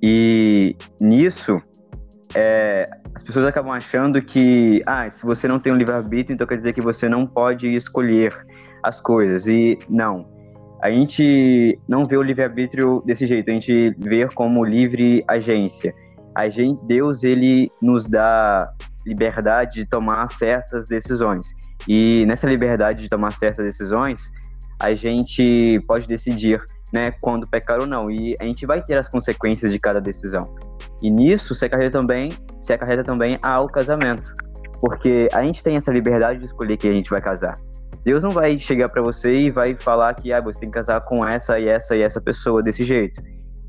[0.00, 1.60] E nisso,
[2.34, 6.58] é, as pessoas acabam achando que, ah, se você não tem um livre-arbítrio, então quer
[6.58, 8.32] dizer que você não pode escolher
[8.82, 9.48] as coisas.
[9.48, 10.35] E não.
[10.82, 15.94] A gente não vê o livre-arbítrio desse jeito, a gente vê como livre agência.
[16.34, 18.70] A gente, Deus, ele nos dá
[19.06, 21.46] liberdade de tomar certas decisões.
[21.88, 24.30] E nessa liberdade de tomar certas decisões,
[24.80, 26.60] a gente pode decidir
[26.92, 28.10] né, quando pecar ou não.
[28.10, 30.42] E a gente vai ter as consequências de cada decisão.
[31.02, 34.24] E nisso se acarreta também, se acarreta também ao casamento.
[34.80, 37.54] Porque a gente tem essa liberdade de escolher quem a gente vai casar.
[38.06, 41.00] Deus não vai chegar para você e vai falar que ah, você tem que casar
[41.00, 43.20] com essa e essa e essa pessoa desse jeito.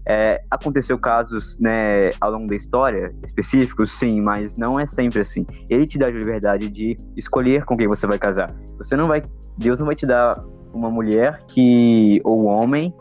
[0.08, 5.44] É, aconteceu casos né, ao longo da história específicos, sim, mas não é sempre assim.
[5.68, 8.48] Ele te dá a liberdade de escolher com quem você vai casar.
[8.78, 9.24] Você não vai,
[9.58, 10.40] Deus não vai te dar
[10.72, 12.94] uma mulher que ou homem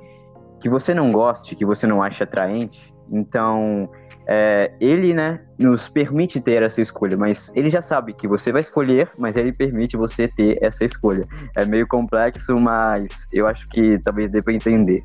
[0.62, 2.94] que você não goste, que você não ache atraente.
[3.12, 3.90] Então,
[4.26, 8.60] é, ele, né, nos permite ter essa escolha, mas ele já sabe que você vai
[8.60, 11.22] escolher, mas ele permite você ter essa escolha.
[11.56, 15.02] É meio complexo, mas eu acho que talvez dê para entender.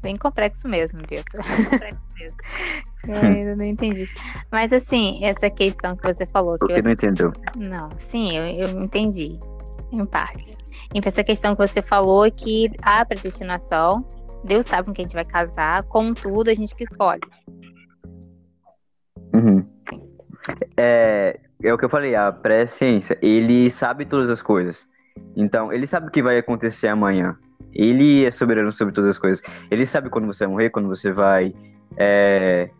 [0.00, 1.42] Bem complexo mesmo, Vitor.
[1.70, 2.36] complexo mesmo.
[3.06, 4.08] Eu ainda não entendi.
[4.50, 6.56] Mas assim, essa questão que você falou.
[6.56, 7.32] Que você não entendeu?
[7.56, 9.40] Não, sim, eu, eu entendi.
[9.90, 10.56] Em partes.
[10.94, 14.06] Essa questão que você falou que a predestinação,
[14.44, 17.20] Deus sabe com quem a gente vai casar, contudo, a gente que escolhe.
[19.32, 19.64] Uhum.
[20.76, 24.86] É, é o que eu falei, a pré-ciência, ele sabe todas as coisas.
[25.36, 27.36] Então, ele sabe o que vai acontecer amanhã.
[27.72, 29.42] Ele é soberano sobre todas as coisas.
[29.70, 31.54] Ele sabe quando você vai morrer, quando você vai
[31.96, 32.70] é,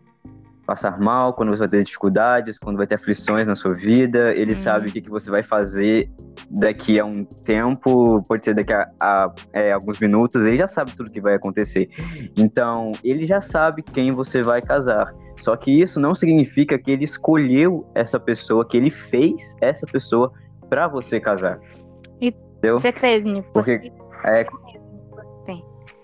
[0.65, 4.33] passar mal, quando você vai ter dificuldades, quando vai ter aflições na sua vida.
[4.35, 4.55] Ele hum.
[4.55, 6.09] sabe o que, que você vai fazer
[6.49, 10.43] daqui a um tempo, pode ser daqui a, a é, alguns minutos.
[10.43, 11.89] Ele já sabe tudo que vai acontecer.
[12.37, 15.13] Então, ele já sabe quem você vai casar.
[15.37, 20.31] Só que isso não significa que ele escolheu essa pessoa, que ele fez essa pessoa
[20.69, 21.59] para você casar.
[22.21, 22.79] E Entendeu?
[22.79, 23.49] você crê nisso?
[23.51, 23.91] Porque
[24.25, 24.45] é,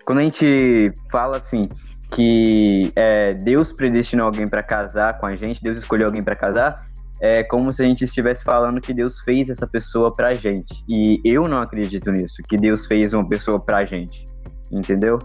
[0.10, 1.70] quando a gente fala assim
[2.14, 6.76] que é, Deus predestinou alguém para casar com a gente, Deus escolheu alguém para casar,
[7.22, 10.74] é como se a gente estivesse falando que Deus fez essa pessoa pra gente.
[10.88, 14.24] E eu não acredito nisso, que Deus fez uma pessoa pra gente.
[14.72, 15.20] Entendeu?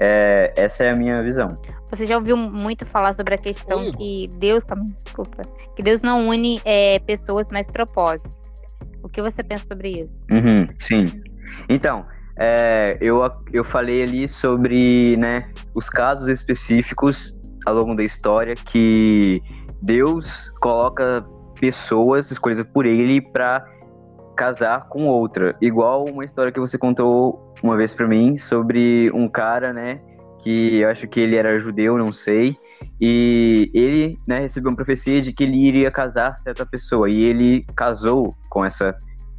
[0.00, 1.48] É, essa é a minha visão.
[1.90, 4.64] Você já ouviu muito falar sobre a questão que Deus,
[4.94, 5.42] desculpa,
[5.76, 8.36] que Deus não une é, pessoas, mas propósitos.
[9.02, 10.14] O que você pensa sobre isso?
[10.30, 11.04] Uhum, sim.
[11.68, 12.06] Então,
[12.38, 13.20] é, eu,
[13.52, 19.42] eu falei ali sobre né, os casos específicos ao longo da história que
[19.80, 21.24] Deus coloca
[21.60, 23.64] pessoas escolhidas por ele para
[24.36, 25.56] casar com outra.
[25.60, 30.00] Igual uma história que você contou uma vez para mim sobre um cara, né,
[30.42, 32.56] que eu acho que ele era judeu, não sei,
[33.00, 37.64] e ele, né, recebeu uma profecia de que ele iria casar certa pessoa e ele
[37.76, 38.94] casou com essa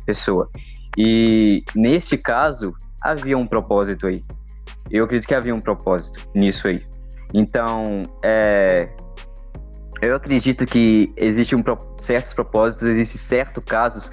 [0.06, 0.49] pessoa.
[0.97, 4.21] E neste caso, havia um propósito aí.
[4.91, 6.84] Eu acredito que havia um propósito nisso aí.
[7.34, 8.93] Então, é,
[10.01, 11.63] eu acredito que existem um,
[11.97, 14.12] certos propósitos, existem certos casos.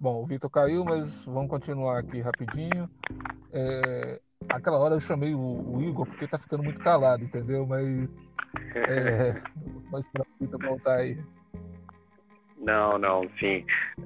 [0.00, 2.88] Bom, o Vitor caiu, mas vamos continuar aqui rapidinho.
[3.52, 7.66] É, aquela hora eu chamei o, o, Igor porque tá ficando muito calado, entendeu?
[7.66, 8.08] Mas,
[8.74, 9.42] é,
[9.90, 11.18] mas para o Vitor voltar aí.
[12.62, 13.64] Não, não, sim.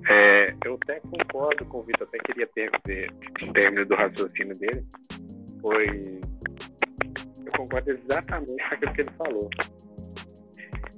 [0.09, 4.59] É, eu até concordo com o Vitor, até queria ter, ter um término do raciocínio
[4.59, 4.85] dele.
[5.61, 6.21] Foi.
[7.45, 9.51] Eu concordo exatamente com aquilo que ele falou.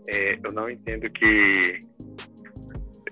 [0.08, 1.78] É, eu não entendo que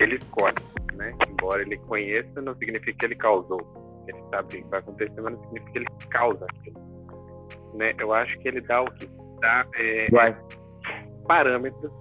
[0.00, 0.54] ele escolhe,
[0.94, 1.12] né?
[1.28, 3.60] Embora ele conheça, não significa que ele causou.
[4.06, 6.80] Ele sabe o que vai acontecer, mas não significa que ele causa aquilo.
[7.74, 7.92] Né?
[7.98, 9.08] Eu acho que ele dá o que
[9.40, 10.06] dá é,
[11.26, 11.92] parâmetros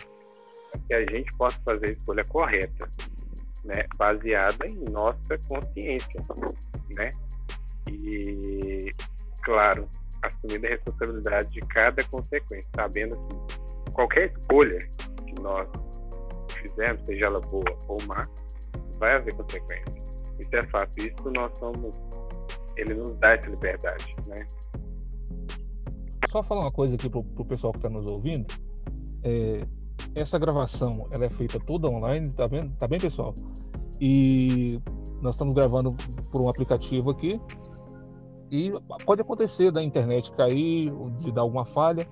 [0.88, 2.90] que a gente possa fazer a escolha correta,
[3.64, 6.22] né, baseada em nossa consciência,
[6.96, 7.10] né?
[7.90, 8.92] E,
[9.44, 9.88] claro,
[10.22, 13.18] assumir a responsabilidade de cada consequência, sabendo
[13.86, 14.80] que qualquer escolha
[15.26, 15.68] que nós
[16.54, 18.24] fizermos, seja ela boa ou má,
[18.98, 20.04] vai haver consequência.
[20.40, 20.98] Isso é fato.
[21.00, 21.96] Isso nós somos.
[22.78, 24.46] Ele nos dá essa liberdade, né?
[26.30, 28.54] Só falar uma coisa aqui pro, pro pessoal que está nos ouvindo.
[29.24, 29.66] É,
[30.16, 32.74] essa gravação ela é feita toda online, tá vendo?
[32.78, 33.36] Tá bem, pessoal?
[34.00, 34.80] E
[35.22, 35.94] nós estamos gravando
[36.32, 37.40] por um aplicativo aqui.
[38.50, 38.72] E
[39.06, 42.08] pode acontecer da internet cair, de dar alguma falha,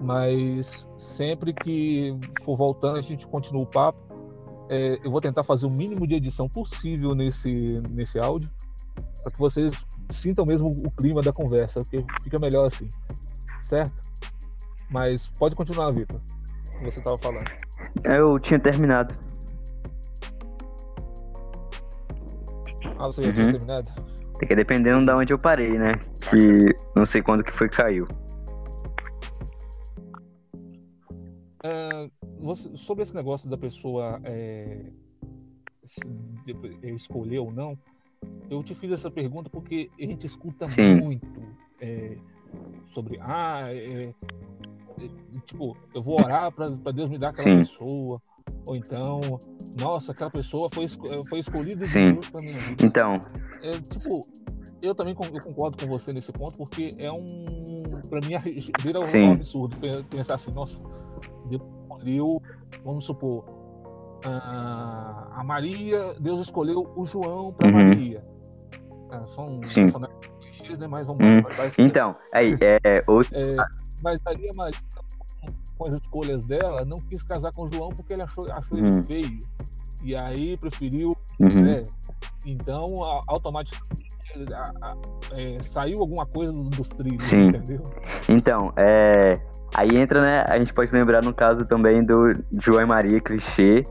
[0.00, 3.98] mas sempre que for voltando a gente continua o papo.
[4.68, 8.50] É, eu vou tentar fazer o mínimo de edição possível nesse, nesse áudio,
[9.22, 12.88] para que vocês sintam mesmo o clima da conversa, porque fica melhor assim,
[13.62, 13.94] certo?
[14.90, 16.20] Mas pode continuar, Vitor,
[16.78, 17.50] que você estava falando.
[18.04, 19.14] Eu tinha terminado.
[22.98, 23.34] Ah, você já uhum.
[23.34, 23.90] tinha terminado?
[24.32, 25.94] Porque dependendo de onde eu parei, né?
[26.30, 28.06] Que não sei quando que foi que caiu.
[31.62, 34.86] É, você, sobre esse negócio da pessoa é,
[36.84, 37.76] escolher ou não,
[38.48, 41.00] eu te fiz essa pergunta porque a gente escuta Sim.
[41.00, 41.26] muito
[41.80, 42.16] é,
[42.86, 44.14] sobre ah, é, é,
[45.46, 47.58] tipo, eu vou orar para Deus me dar aquela Sim.
[47.58, 48.20] pessoa,
[48.66, 49.20] ou então,
[49.80, 50.86] nossa, aquela pessoa foi,
[51.28, 52.84] foi escolhida de Deus para minha vida.
[52.84, 53.14] Então,
[53.62, 54.26] é, tipo,
[54.82, 57.82] eu também eu concordo com você nesse ponto, porque é um.
[58.08, 58.38] Pra mim,
[58.80, 59.76] vira um absurdo
[60.08, 60.80] pensar assim, nossa,
[61.48, 62.42] Deus escolheu,
[62.84, 63.44] vamos supor,
[64.24, 67.88] a Maria, Deus escolheu o João para uhum.
[67.88, 68.24] Maria.
[69.10, 70.00] É, são, são
[70.40, 70.86] clichês, né?
[70.86, 71.42] Mas vamos uhum.
[71.78, 73.30] Então, aí, é, é, outro...
[74.02, 74.78] mas ali a Maria,
[75.76, 78.86] com as escolhas dela, não quis casar com o João porque ele achou, achou uhum.
[78.86, 79.38] ele feio.
[80.02, 81.62] E aí preferiu uhum.
[81.62, 81.82] Né?
[82.46, 84.08] Então, automaticamente
[85.32, 87.46] é, saiu alguma coisa dos trilhos, Sim.
[87.46, 87.82] entendeu?
[88.28, 89.34] Então, é,
[89.74, 90.44] aí entra, né?
[90.48, 93.82] A gente pode lembrar no caso também do João e Maria clichê,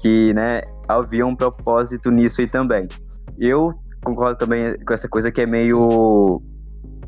[0.00, 2.86] que, né, havia um propósito nisso aí também.
[3.38, 3.72] Eu
[4.04, 6.40] concordo também com essa coisa que é meio,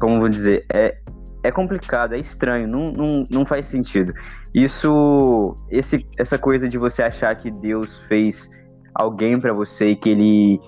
[0.01, 0.99] como vou dizer, é,
[1.43, 4.13] é complicado, é estranho, não, não, não faz sentido.
[4.55, 8.49] Isso, esse, essa coisa de você achar que Deus fez
[8.95, 10.61] alguém para você, que ele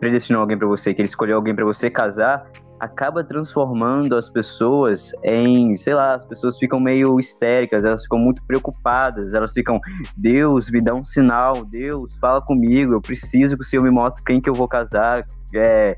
[0.00, 5.12] predestinou alguém para você, que ele escolheu alguém para você casar, acaba transformando as pessoas
[5.22, 9.78] em, sei lá, as pessoas ficam meio histéricas, elas ficam muito preocupadas, elas ficam,
[10.16, 14.24] Deus, me dá um sinal, Deus, fala comigo, eu preciso que o Senhor me mostre
[14.24, 15.22] quem que eu vou casar,
[15.54, 15.94] é,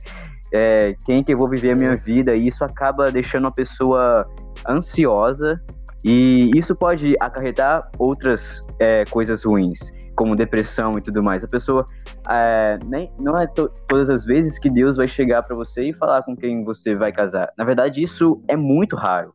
[0.52, 4.26] é, quem que eu vou viver a minha vida, e isso acaba deixando a pessoa
[4.68, 5.60] ansiosa,
[6.04, 9.78] e isso pode acarretar outras é, coisas ruins
[10.14, 11.42] como depressão e tudo mais.
[11.42, 11.86] A pessoa
[12.28, 15.92] é, nem, não é to, todas as vezes que Deus vai chegar para você e
[15.94, 17.50] falar com quem você vai casar.
[17.56, 19.32] Na verdade, isso é muito raro.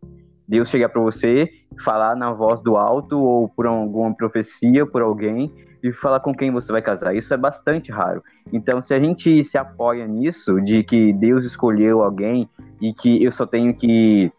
[0.47, 1.49] Deus chegar para você,
[1.83, 5.51] falar na voz do alto ou por alguma profecia, por alguém
[5.83, 7.15] e falar com quem você vai casar.
[7.15, 8.23] Isso é bastante raro.
[8.51, 12.49] Então, se a gente se apoia nisso, de que Deus escolheu alguém
[12.81, 14.31] e que eu só tenho que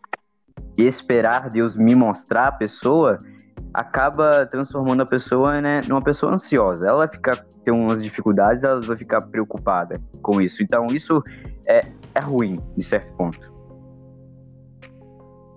[0.77, 3.19] esperar Deus me mostrar a pessoa,
[3.73, 6.87] acaba transformando a pessoa né, numa pessoa ansiosa.
[6.87, 10.63] Ela vai ficar ter umas dificuldades, ela vai ficar preocupada com isso.
[10.63, 11.23] Então isso
[11.69, 11.81] é,
[12.15, 13.53] é ruim, de certo ponto.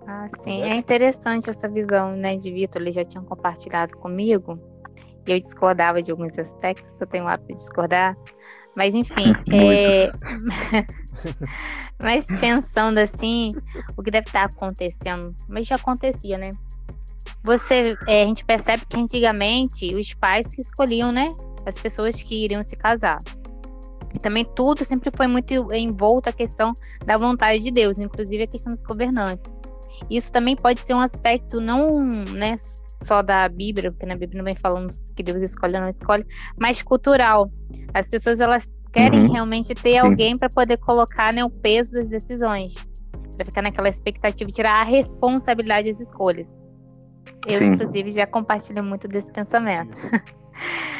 [0.06, 0.62] Ah, sim.
[0.62, 2.82] É interessante essa visão, né, de Vitor.
[2.82, 4.58] Ele já tinha compartilhado comigo.
[5.26, 8.16] Eu discordava de alguns aspectos, eu tenho o hábito de discordar.
[8.74, 10.10] Mas enfim, é...
[12.00, 13.52] mas pensando assim,
[13.96, 16.50] o que deve estar acontecendo, mas já acontecia, né?
[17.42, 21.34] você é, a gente percebe que antigamente os pais que escolhiam, né,
[21.66, 23.18] as pessoas que iriam se casar.
[24.14, 28.46] E também tudo sempre foi muito envolto a questão da vontade de Deus, inclusive a
[28.46, 29.50] questão dos governantes.
[30.10, 32.56] Isso também pode ser um aspecto não, né,
[33.02, 36.26] só da Bíblia, porque na Bíblia não vem falando que Deus escolhe ou não escolhe,
[36.58, 37.50] mas cultural.
[37.94, 39.32] As pessoas elas querem uhum.
[39.32, 42.74] realmente ter alguém para poder colocar né, o peso das decisões,
[43.36, 46.54] para ficar naquela expectativa de tirar a responsabilidade das escolhas.
[47.46, 47.66] Eu, Sim.
[47.72, 49.96] inclusive, já compartilho muito desse pensamento.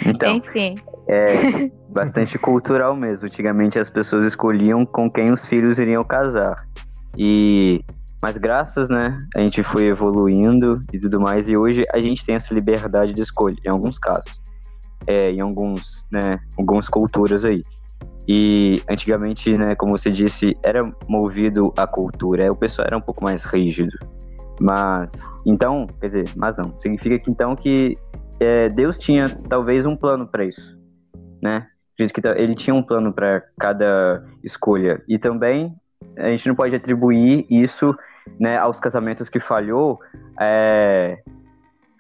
[0.05, 0.75] Então, Enfim.
[1.07, 3.27] É bastante cultural mesmo.
[3.27, 6.57] Antigamente as pessoas escolhiam com quem os filhos iriam casar.
[7.17, 7.85] E
[8.23, 12.37] mas graças, né, a gente foi evoluindo e tudo mais e hoje a gente tem
[12.37, 14.41] essa liberdade de escolha em alguns casos.
[15.05, 17.61] É, em alguns, né, algumas culturas aí.
[18.29, 23.25] E antigamente, né, como você disse, era movido a cultura, o pessoal era um pouco
[23.25, 23.99] mais rígido.
[24.61, 26.79] Mas, então, quer dizer, mas não.
[26.79, 27.95] Significa que então que
[28.39, 30.79] é, Deus tinha talvez um plano para isso,
[31.43, 31.66] né?
[31.99, 35.03] Diz que ele tinha um plano para cada escolha.
[35.09, 35.75] E também
[36.16, 37.95] a gente não pode atribuir isso
[38.39, 40.01] né, aos casamentos que falhou
[40.41, 41.18] é,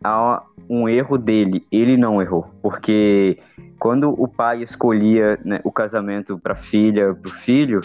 [0.02, 1.66] a um erro dele.
[1.70, 3.38] Ele não errou, porque
[3.78, 7.80] quando o pai escolhia né, o casamento para filha, para o filho,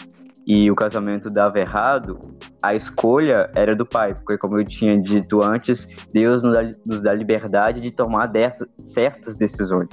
[0.47, 2.17] e o casamento dava errado,
[2.63, 7.01] a escolha era do pai, porque como eu tinha dito antes, Deus nos dá, nos
[7.01, 9.89] dá liberdade de tomar dessas, certas decisões.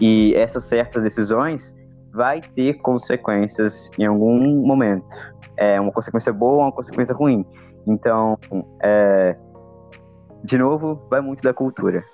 [0.00, 1.74] E essas certas decisões
[2.12, 5.04] vai ter consequências em algum momento.
[5.56, 7.44] É uma consequência boa uma consequência ruim.
[7.88, 8.38] Então,
[8.82, 9.34] é,
[10.44, 12.04] de novo, vai muito da cultura.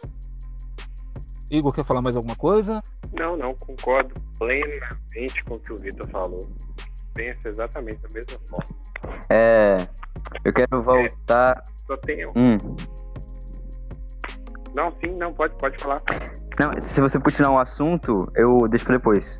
[1.50, 2.80] Igor, quer falar mais alguma coisa?
[3.12, 6.48] Não, não, concordo plenamente com o que o Vitor falou.
[7.12, 8.76] Penso exatamente da mesma forma.
[9.28, 9.76] É,
[10.44, 11.58] eu quero voltar.
[11.58, 12.32] É, só tenho.
[12.36, 12.56] Hum.
[14.74, 16.02] Não, sim, não, pode, pode falar.
[16.58, 19.38] Não, se você continuar o assunto, eu deixo pra depois.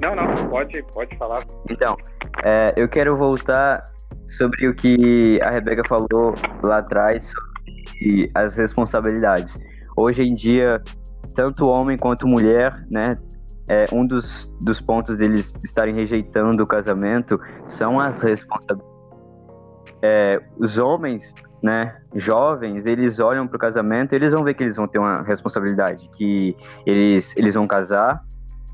[0.00, 1.44] Não, não, pode, pode falar.
[1.70, 1.96] Então,
[2.44, 3.84] é, eu quero voltar
[4.36, 9.58] sobre o que a Rebeca falou lá atrás sobre as responsabilidades.
[9.96, 10.82] Hoje em dia,
[11.34, 13.16] tanto homem quanto mulher, né,
[13.68, 18.92] é, um dos, dos pontos deles estarem rejeitando o casamento são as responsabilidades.
[20.02, 24.76] É, os homens, né, jovens, eles olham para o casamento, eles vão ver que eles
[24.76, 28.22] vão ter uma responsabilidade, que eles, eles vão casar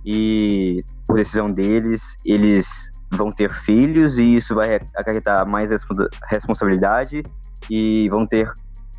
[0.05, 5.71] e por decisão deles, eles vão ter filhos e isso vai acarretar mais
[6.31, 7.23] responsabilidade
[7.71, 8.51] e vão ter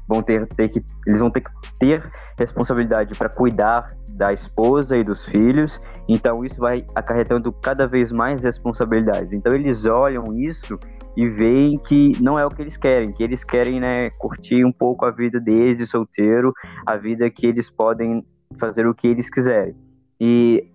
[0.08, 5.04] vão ter, ter que eles vão ter que ter responsabilidade para cuidar da esposa e
[5.04, 5.80] dos filhos.
[6.08, 9.34] Então isso vai acarretando cada vez mais responsabilidades.
[9.34, 10.80] Então eles olham isso
[11.16, 14.72] e veem que não é o que eles querem, que eles querem né, curtir um
[14.72, 16.52] pouco a vida deles de solteiro,
[16.86, 18.26] a vida que eles podem
[18.60, 19.76] fazer o que eles quiserem.
[20.20, 20.72] E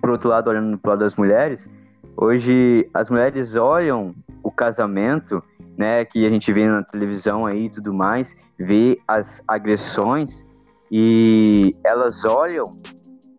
[0.00, 1.68] por outro lado, olhando pro lado das mulheres,
[2.16, 5.42] hoje as mulheres olham o casamento,
[5.76, 10.44] né, que a gente vê na televisão aí e tudo mais, vê as agressões
[10.90, 12.64] e elas olham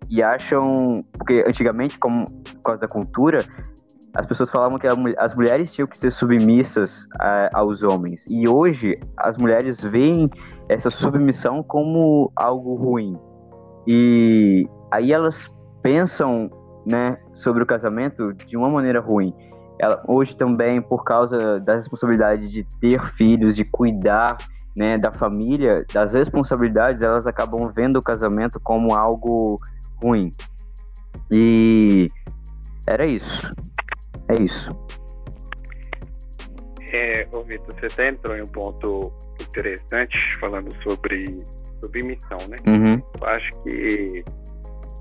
[0.09, 3.39] e acham, porque antigamente, como por causa da cultura,
[4.15, 8.23] as pessoas falavam que as mulheres tinham que ser submissas a, aos homens.
[8.29, 10.29] E hoje as mulheres veem
[10.69, 13.17] essa submissão como algo ruim.
[13.87, 15.51] E aí elas
[15.81, 16.49] pensam
[16.85, 19.33] né, sobre o casamento de uma maneira ruim.
[19.79, 24.37] Ela, hoje também, por causa da responsabilidade de ter filhos, de cuidar
[24.75, 29.59] né, da família, das responsabilidades, elas acabam vendo o casamento como algo
[30.01, 30.31] ruim.
[31.31, 32.07] E
[32.87, 33.49] era isso.
[34.29, 34.69] É isso.
[36.93, 39.11] É, ô Vitor, você até entrou em um ponto
[39.41, 41.43] interessante falando sobre
[41.81, 42.57] submissão, né?
[42.67, 42.93] Uhum.
[43.19, 44.23] Eu acho que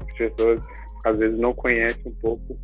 [0.08, 0.60] as pessoas
[1.04, 2.58] às vezes não conhecem um pouco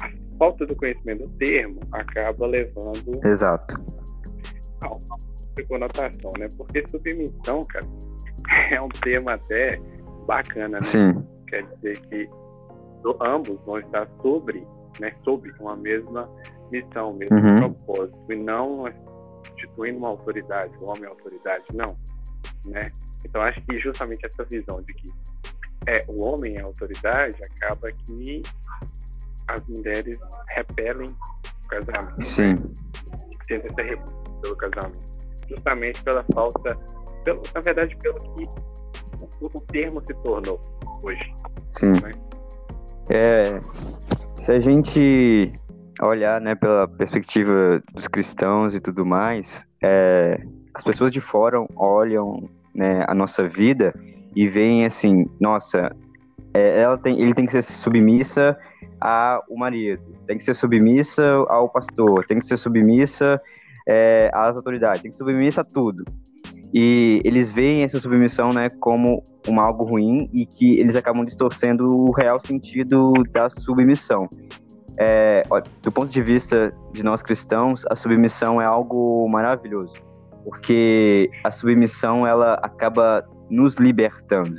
[0.00, 3.74] a falta do conhecimento do termo acaba levando Exato.
[4.80, 5.18] a uma
[5.68, 6.48] conotação, né?
[6.56, 7.86] Porque submissão, cara,
[8.74, 9.78] é um termo até
[10.26, 10.82] bacana, né?
[10.82, 11.26] Sim.
[11.48, 12.28] Quer dizer que
[13.20, 14.66] ambos vão estar sobre,
[15.00, 16.28] né, sob uma mesma
[16.70, 17.72] missão, mesmo uhum.
[17.74, 18.84] propósito, e não
[19.56, 21.96] instituindo uma autoridade, o homem é autoridade, não,
[22.66, 22.90] né?
[23.24, 25.10] Então acho que justamente essa visão de que
[25.90, 28.42] é, o homem é autoridade, acaba que
[29.48, 30.16] as mulheres
[30.50, 32.24] repelem o casamento.
[32.26, 32.54] Sim.
[33.48, 35.10] Tenta ser repulsa pelo casamento.
[35.48, 36.78] Justamente pela falta,
[37.24, 38.44] pelo, na verdade, pelo que
[39.40, 40.60] o, o termo se tornou
[41.02, 41.34] hoje.
[41.70, 41.92] Sim.
[42.04, 42.12] Né?
[43.10, 43.60] É,
[44.44, 45.52] se a gente
[46.00, 50.40] olhar né, pela perspectiva dos cristãos e tudo mais, é,
[50.72, 53.92] as pessoas de fora olham né, a nossa vida
[54.34, 55.94] e veem assim, nossa,
[56.54, 58.56] é, ela tem, ele tem que ser submissa
[59.00, 63.40] ao marido, tem que ser submissa ao pastor, tem que ser submissa
[63.88, 66.04] é, às autoridades, tem que ser submissa a tudo.
[66.72, 71.84] E eles veem essa submissão né, como um algo ruim e que eles acabam distorcendo
[71.84, 74.28] o real sentido da submissão.
[74.98, 75.42] É,
[75.82, 79.94] do ponto de vista de nós cristãos, a submissão é algo maravilhoso,
[80.44, 84.56] porque a submissão ela acaba nos libertando.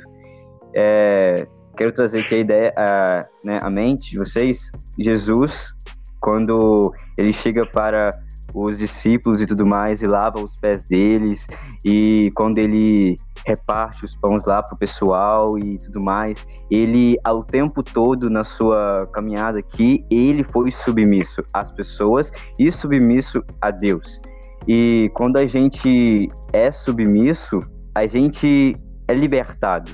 [0.74, 4.70] É, quero trazer aqui a ideia, a, né, a mente de vocês.
[4.98, 5.74] Jesus,
[6.20, 8.10] quando ele chega para
[8.54, 11.44] os discípulos e tudo mais e lava os pés deles
[11.84, 13.16] e quando ele
[13.46, 19.08] reparte os pães lá pro pessoal e tudo mais, ele ao tempo todo na sua
[19.12, 24.20] caminhada aqui, ele foi submisso às pessoas e submisso a Deus.
[24.68, 27.62] E quando a gente é submisso,
[27.94, 28.76] a gente
[29.08, 29.92] é libertado.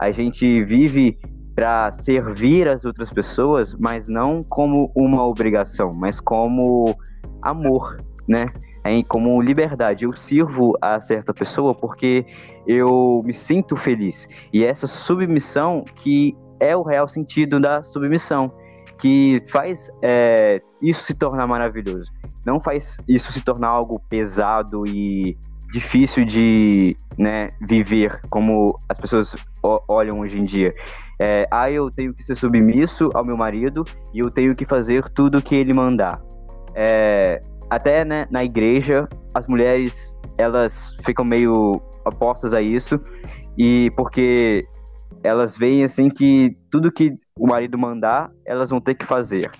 [0.00, 1.18] A gente vive
[1.54, 6.96] para servir as outras pessoas, mas não como uma obrigação, mas como
[7.42, 8.46] amor, né?
[8.84, 10.04] É como liberdade.
[10.04, 12.26] Eu sirvo a certa pessoa porque
[12.66, 14.26] eu me sinto feliz.
[14.52, 18.52] E essa submissão que é o real sentido da submissão,
[18.98, 22.10] que faz é, isso se tornar maravilhoso.
[22.46, 25.36] Não faz isso se tornar algo pesado e
[25.72, 29.34] difícil de né, viver como as pessoas
[29.88, 30.72] olham hoje em dia.
[31.18, 35.08] É, ah, eu tenho que ser submisso ao meu marido e eu tenho que fazer
[35.08, 36.20] tudo o que ele mandar.
[36.74, 43.00] É, até né, na igreja, as mulheres elas ficam meio opostas a isso
[43.56, 44.60] e porque
[45.22, 49.50] elas veem assim que tudo que o marido mandar, elas vão ter que fazer.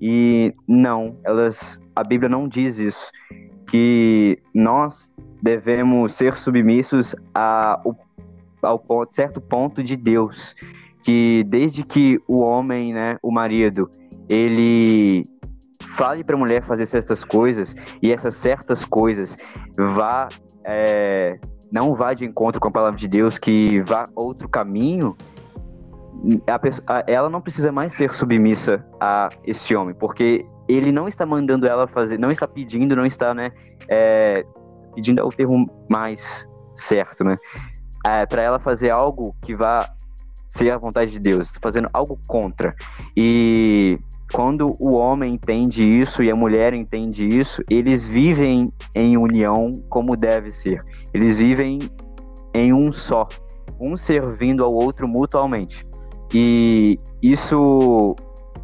[0.00, 3.10] E não, elas a Bíblia não diz isso,
[3.66, 5.12] que nós
[5.42, 7.80] devemos ser submissos a,
[8.62, 10.54] ao ponto, certo ponto de Deus,
[11.02, 13.90] que desde que o homem, né, o marido,
[14.28, 15.22] ele
[15.80, 19.36] fale para a mulher fazer certas coisas e essas certas coisas
[19.76, 20.28] vá
[20.64, 21.38] é,
[21.72, 25.16] não vá de encontro com a palavra de Deus, que vá outro caminho,
[26.86, 31.66] a, ela não precisa mais ser submissa a esse homem, porque ele não está mandando
[31.66, 33.52] ela fazer, não está pedindo, não está, né,
[33.88, 34.44] é,
[34.94, 37.36] pedindo é o termo mais certo, né,
[38.04, 39.86] é, para ela fazer algo que vá
[40.48, 42.74] ser a vontade de Deus, está fazendo algo contra.
[43.16, 43.98] E
[44.32, 50.16] quando o homem entende isso e a mulher entende isso, eles vivem em união como
[50.16, 50.82] deve ser.
[51.12, 51.78] Eles vivem
[52.54, 53.26] em um só,
[53.78, 55.86] um servindo ao outro mutualmente.
[56.34, 58.16] E isso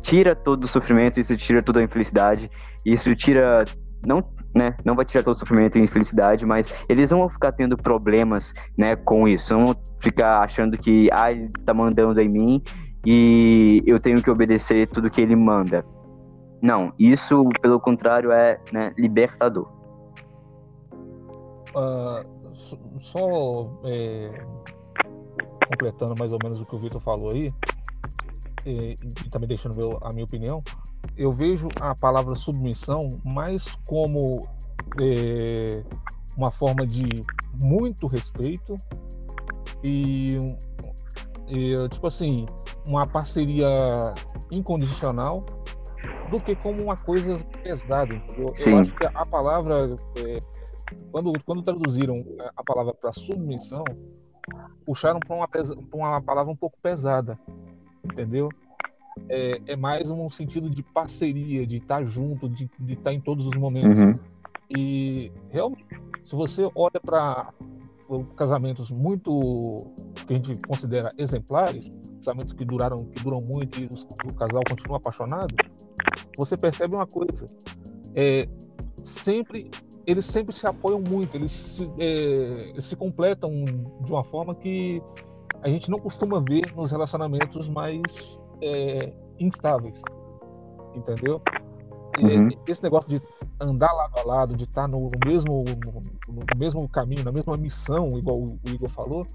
[0.02, 2.50] tira todo o sofrimento, isso tira toda a infelicidade,
[2.84, 3.64] isso tira
[4.04, 4.22] não
[4.54, 7.76] né, não vai tirar todo o sofrimento e infelicidade, mas eles não vão ficar tendo
[7.76, 9.54] problemas, né, com isso.
[9.54, 12.62] Não vão ficar achando que ah, ele tá mandando em mim
[13.06, 15.84] e eu tenho que obedecer tudo que ele manda.
[16.60, 19.68] Não, isso, pelo contrário, é né, libertador.
[21.74, 22.24] Uh,
[23.00, 24.44] só é,
[25.66, 27.50] completando mais ou menos o que o Vitor falou aí,
[28.66, 28.94] e,
[29.24, 30.62] e também deixando meu, a minha opinião,
[31.16, 34.46] eu vejo a palavra submissão mais como
[35.00, 35.82] é,
[36.36, 37.22] uma forma de
[37.60, 38.76] muito respeito
[39.82, 40.38] e,
[41.48, 42.46] e, tipo assim
[42.86, 43.66] uma parceria
[44.50, 45.44] incondicional
[46.30, 48.52] do que como uma coisa pesada entendeu?
[48.66, 50.38] eu acho que a palavra é,
[51.12, 52.24] quando quando traduziram
[52.56, 53.84] a palavra para submissão
[54.84, 55.48] puxaram para uma,
[55.94, 57.38] uma palavra um pouco pesada
[58.12, 58.48] entendeu
[59.28, 63.54] é, é, mais um sentido de parceria, de estar junto, de, estar em todos os
[63.54, 63.98] momentos.
[63.98, 64.18] Uhum.
[64.70, 65.84] E realmente,
[66.24, 67.52] se você olha para
[68.36, 69.86] casamentos muito
[70.26, 73.88] que a gente considera exemplares, casamentos que duraram, que duram muito e
[74.26, 75.54] o casal continua apaixonado,
[76.36, 77.46] você percebe uma coisa:
[78.14, 78.48] é,
[79.04, 79.70] sempre
[80.04, 83.64] eles sempre se apoiam muito, eles se, é, se completam
[84.04, 85.00] de uma forma que
[85.62, 90.00] a gente não costuma ver nos relacionamentos mais é, instáveis,
[90.94, 91.40] entendeu?
[92.18, 92.48] Uhum.
[92.68, 93.22] Esse negócio de
[93.60, 98.08] andar lado a lado, de estar no, mesmo, no, no, mesmo caminho, na mesma missão,
[98.18, 99.26] igual o, Igor falou,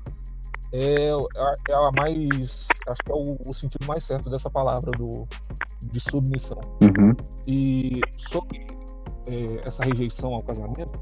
[0.72, 2.68] é, é a mais.
[2.88, 5.28] Acho que é o, o, sentido mais certo dessa palavra do,
[5.92, 6.60] de submissão.
[6.82, 7.14] Uhum.
[7.48, 8.68] E sobre
[9.28, 11.00] é, essa rejeição ao casamento,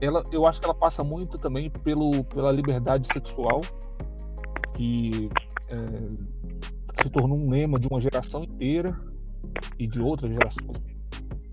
[0.00, 3.60] ela, eu acho que ela passa muito também pelo, pela liberdade sexual,
[4.74, 5.28] que
[5.68, 8.98] é, se tornou um lema de uma geração inteira
[9.78, 10.78] e de outras gerações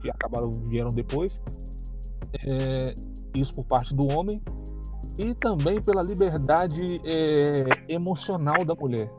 [0.02, 1.41] que acabaram vieram depois.
[2.46, 2.93] É,
[3.34, 4.41] isso por parte do homem
[5.18, 9.12] e também pela liberdade é, emocional da mulher.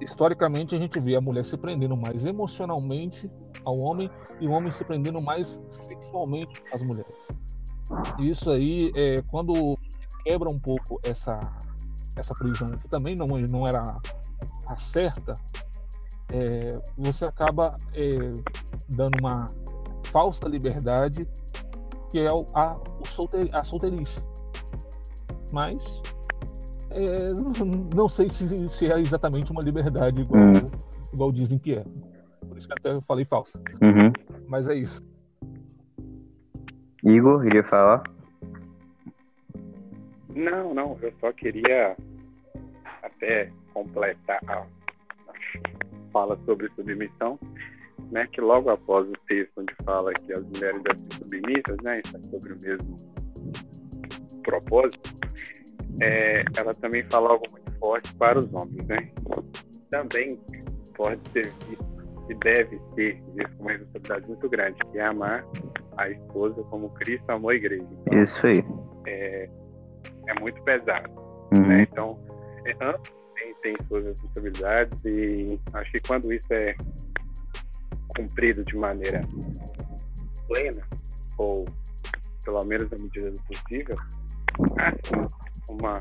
[0.00, 3.30] Historicamente a gente vê a mulher se prendendo mais emocionalmente
[3.64, 7.14] ao homem e o homem se prendendo mais sexualmente às mulheres.
[8.18, 9.76] Isso aí é quando
[10.24, 11.38] quebra um pouco essa
[12.16, 13.82] essa prisão que também não, não era
[14.66, 15.34] acerta,
[16.32, 18.16] é, você acaba é,
[18.88, 19.46] dando uma
[20.04, 21.26] falsa liberdade
[22.10, 22.76] que é a,
[23.06, 24.22] solteir, a solteirice.
[25.52, 26.00] Mas
[26.90, 27.32] é,
[27.94, 31.12] não sei se, se, é exatamente uma liberdade igual, uhum.
[31.12, 31.84] igual dizem que é.
[32.48, 33.60] Por isso que até eu falei falsa.
[33.80, 34.12] Uhum.
[34.48, 35.02] Mas é isso.
[37.04, 38.02] Igor, iria falar?
[40.34, 41.96] Não, não, eu só queria
[43.02, 44.64] até completar a
[46.12, 47.38] fala sobre submissão,
[48.10, 51.96] né, que logo após o texto onde fala que as mulheres devem ser submissas, né,
[51.96, 52.96] está sobre o mesmo
[54.42, 55.14] propósito,
[56.02, 59.10] é, ela também fala algo muito forte para os homens, né?
[59.90, 60.38] Também
[60.96, 61.90] pode ser visto
[62.28, 65.44] e deve ser visto com uma responsabilidade muito grande, que é amar
[65.96, 67.86] a esposa como Cristo amou a igreja.
[68.06, 68.64] Então, Isso aí.
[69.06, 69.48] É,
[70.28, 71.10] é muito pesado,
[71.52, 71.66] uhum.
[71.66, 71.86] né?
[71.90, 72.18] Então,
[72.64, 76.74] é, ambos tem, tem suas responsabilidades e acho que quando isso é
[78.16, 79.20] cumprido de maneira
[80.46, 80.82] plena,
[81.38, 81.64] ou
[82.44, 83.96] pelo menos na medida do possível,
[84.78, 84.92] há
[85.70, 85.96] uma,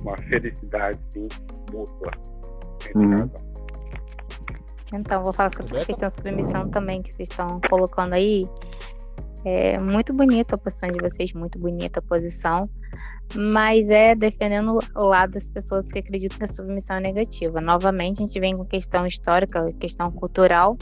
[0.00, 1.28] uma felicidade sim,
[1.72, 2.12] mútua
[2.88, 3.30] entre uhum.
[4.94, 8.48] Então, vou falar sobre a questão de submissão também que vocês estão colocando aí.
[9.44, 12.68] É muito bonita a posição de vocês, muito bonita a posição.
[13.34, 17.60] mas é defendendo o lado das pessoas que acreditam que a submissão é negativa.
[17.60, 20.76] Novamente, a gente vem com questão histórica, questão cultural,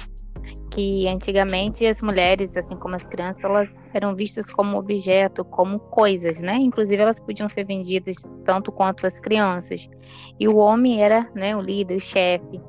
[0.70, 6.38] que antigamente as mulheres, assim como as crianças, elas eram vistas como objeto, como coisas,
[6.40, 6.56] né?
[6.56, 9.88] Inclusive elas podiam ser vendidas tanto quanto as crianças.
[10.38, 12.60] E o homem era, né, o líder, o chefe.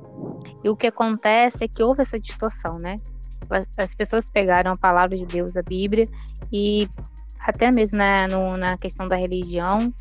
[0.63, 2.97] E o que acontece é que houve essa distorção, né?
[3.77, 6.07] As pessoas pegaram a palavra de Deus, a Bíblia,
[6.51, 6.87] e
[7.39, 9.93] até mesmo na, no, na questão da religião,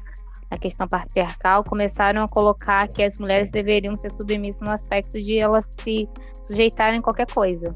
[0.50, 5.38] na questão patriarcal, começaram a colocar que as mulheres deveriam ser submissas no aspecto de
[5.38, 6.08] elas se
[6.44, 7.74] sujeitarem qualquer coisa.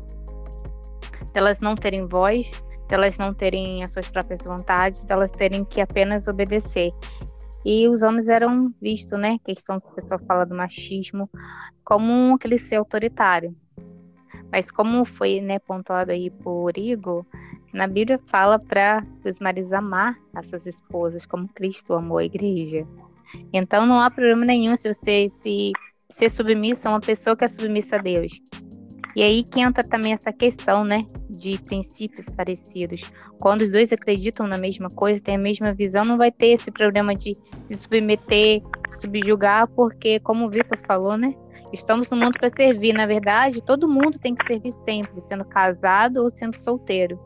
[1.35, 2.51] Elas não terem voz,
[2.91, 6.93] elas não terem as suas próprias vontades, elas terem que apenas obedecer.
[7.65, 11.29] E os homens eram vistos, né, questão que o pessoal fala do machismo,
[11.85, 13.55] como aquele ser autoritário.
[14.51, 17.27] Mas como foi, né, pontuado aí por Igor,
[17.73, 22.87] na Bíblia fala para os maridos amar as suas esposas como Cristo amou a igreja.
[23.53, 25.73] Então não há problema nenhum se você se
[26.11, 28.33] ser submissa a uma pessoa que é submissa a Deus.
[29.19, 33.01] E aí que entra também essa questão, né, de princípios parecidos.
[33.41, 36.71] Quando os dois acreditam na mesma coisa, têm a mesma visão, não vai ter esse
[36.71, 38.63] problema de se submeter,
[39.01, 41.35] subjugar, porque como o Vitor falou, né,
[41.73, 42.93] estamos no mundo para servir.
[42.93, 47.19] Na verdade, todo mundo tem que servir sempre, sendo casado ou sendo solteiro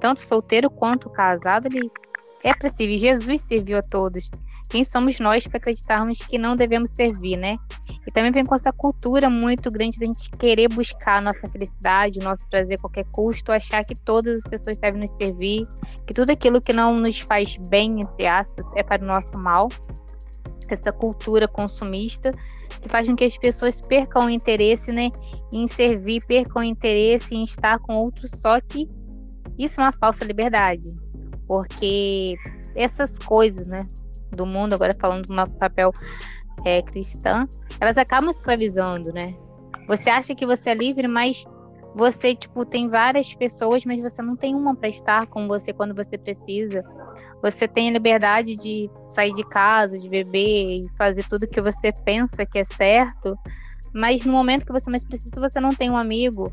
[0.00, 1.90] tanto solteiro quanto casado, ele
[2.42, 2.98] é para servir.
[2.98, 4.30] Jesus serviu a todos.
[4.68, 7.56] Quem somos nós para acreditarmos que não devemos servir, né?
[8.06, 12.18] E também vem com essa cultura muito grande da gente querer buscar a nossa felicidade,
[12.18, 15.66] o nosso prazer a qualquer custo, achar que todas as pessoas devem nos servir,
[16.06, 19.68] que tudo aquilo que não nos faz bem, entre aspas, é para o nosso mal.
[20.68, 22.32] Essa cultura consumista
[22.80, 25.10] que faz com que as pessoas percam o interesse, né,
[25.52, 28.88] em servir, percam o interesse em estar com outros, só que
[29.58, 30.94] isso é uma falsa liberdade,
[31.46, 32.36] porque
[32.74, 33.86] essas coisas, né,
[34.30, 35.92] do mundo, agora falando de um papel
[36.64, 37.46] é, cristã,
[37.80, 39.34] elas acabam escravizando, né?
[39.88, 41.44] Você acha que você é livre, mas
[41.94, 45.94] você, tipo, tem várias pessoas, mas você não tem uma para estar com você quando
[45.94, 46.84] você precisa.
[47.42, 51.92] Você tem a liberdade de sair de casa, de beber e fazer tudo que você
[52.04, 53.38] pensa que é certo,
[53.94, 56.52] mas no momento que você mais precisa, você não tem um amigo,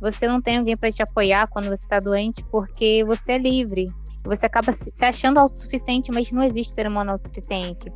[0.00, 3.86] você não tem alguém para te apoiar quando você está doente, porque você é livre.
[4.28, 7.92] Você acaba se achando autossuficiente, mas não existe ser humano autossuficiente.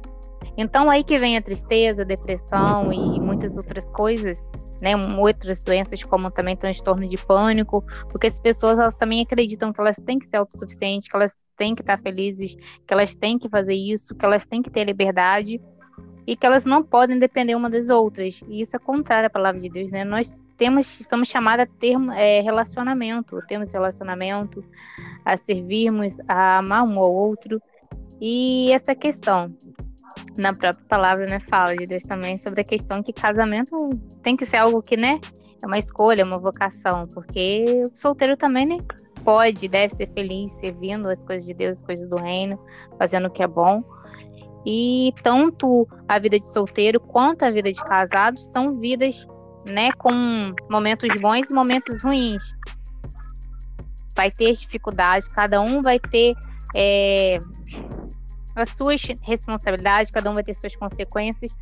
[0.57, 4.41] Então aí que vem a tristeza, a depressão e muitas outras coisas,
[4.81, 4.97] né?
[5.17, 9.97] Outras doenças como também transtorno de pânico, porque as pessoas elas também acreditam que elas
[10.05, 13.75] têm que ser autossuficientes, que elas têm que estar felizes, que elas têm que fazer
[13.75, 15.61] isso, que elas têm que ter liberdade
[16.27, 18.41] e que elas não podem depender uma das outras.
[18.49, 20.05] E isso é contrário à palavra de Deus, né?
[20.05, 24.65] Nós temos, estamos chamados a ter é, relacionamento, temos relacionamento,
[25.25, 27.61] a servirmos, a amar um ao outro.
[28.21, 29.53] E essa questão,
[30.37, 33.77] na própria palavra, né, fala de Deus também sobre a questão que casamento
[34.23, 35.19] tem que ser algo que, né,
[35.61, 38.79] é uma escolha, uma vocação, porque o solteiro também, né,
[39.25, 42.57] pode, deve ser feliz servindo as coisas de Deus, as coisas do reino,
[42.97, 43.83] fazendo o que é bom
[44.65, 49.27] e tanto a vida de solteiro quanto a vida de casado são vidas,
[49.67, 52.43] né, com momentos bons e momentos ruins.
[54.17, 56.35] Vai ter dificuldades, cada um vai ter
[56.75, 57.39] é,
[58.55, 61.57] as suas responsabilidades, cada um vai ter suas consequências.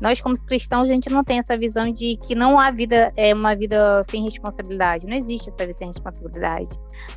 [0.00, 3.32] Nós, como cristãos, a gente não tem essa visão de que não há vida, é
[3.32, 5.06] uma vida sem responsabilidade.
[5.06, 6.68] Não existe essa vida sem responsabilidade.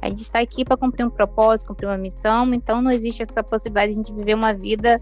[0.01, 3.43] A gente está aqui para cumprir um propósito, cumprir uma missão, então não existe essa
[3.43, 4.95] possibilidade de a gente viver uma vida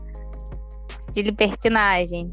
[1.15, 2.31] de libertinagem.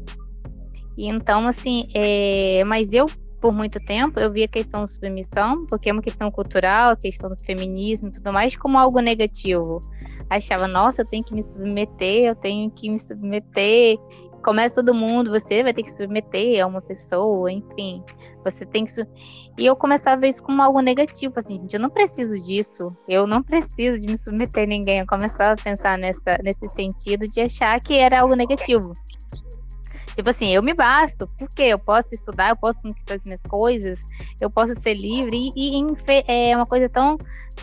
[0.97, 2.63] E então, assim, é...
[2.65, 3.05] mas eu,
[3.41, 6.95] por muito tempo, eu via a questão de submissão, porque é uma questão cultural, a
[6.95, 9.81] questão do feminismo e tudo mais, como algo negativo.
[10.29, 13.97] Achava, nossa, eu tenho que me submeter, eu tenho que me submeter.
[14.43, 18.03] Começa todo mundo, você vai ter que submeter a uma pessoa, enfim.
[18.43, 18.91] Você tem que.
[19.57, 22.95] E eu começava a ver isso como algo negativo, assim, gente, eu não preciso disso,
[23.07, 24.99] eu não preciso de me submeter a ninguém.
[24.99, 28.93] Eu começava a pensar nessa, nesse sentido de achar que era algo negativo.
[30.15, 33.99] Tipo assim, eu me basto, porque eu posso estudar, eu posso conquistar as minhas coisas,
[34.39, 35.85] eu posso ser livre, e, e
[36.27, 37.17] é uma coisa tão,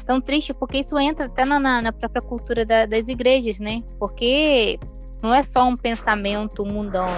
[0.05, 3.83] tão triste, porque isso entra até na, na própria cultura da, das igrejas, né?
[3.99, 4.79] Porque
[5.23, 7.11] não é só um pensamento mundano.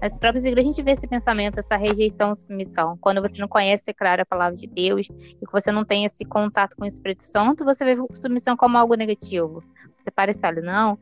[0.00, 2.96] Nas próprias igrejas a gente vê esse pensamento, essa rejeição, submissão.
[3.00, 6.04] Quando você não conhece, é claro, a palavra de Deus e que você não tem
[6.04, 9.62] esse contato com o Espírito Santo, você vê submissão como algo negativo.
[9.98, 10.98] Você parece, olha, não.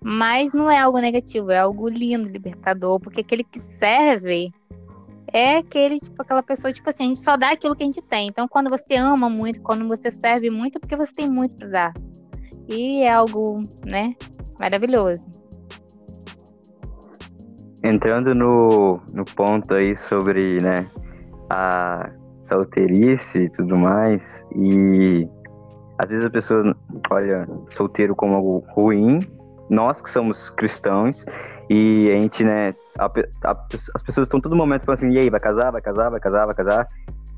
[0.00, 4.52] Mas não é algo negativo, é algo lindo, libertador, porque aquele que serve
[5.32, 8.02] é aquele, tipo, aquela pessoa, tipo assim, a gente só dá aquilo que a gente
[8.02, 8.28] tem.
[8.28, 11.68] Então, quando você ama muito, quando você serve muito, é porque você tem muito para
[11.68, 11.94] dar.
[12.68, 14.14] E é algo, né,
[14.58, 15.45] maravilhoso.
[17.86, 20.86] Entrando no, no ponto aí sobre, né,
[21.50, 22.10] a
[22.48, 24.22] solteirice e tudo mais,
[24.54, 25.28] e
[25.98, 26.76] às vezes a pessoa
[27.10, 29.20] olha solteiro como algo ruim,
[29.70, 31.24] nós que somos cristãos,
[31.68, 35.30] e a gente, né, a, a, as pessoas estão todo momento falando assim, e aí,
[35.30, 36.86] vai casar, vai casar, vai casar, vai casar,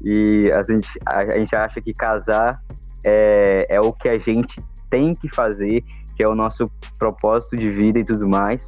[0.05, 2.61] e a gente, a, a gente acha que casar
[3.05, 5.83] é, é o que a gente tem que fazer,
[6.17, 8.67] que é o nosso propósito de vida e tudo mais,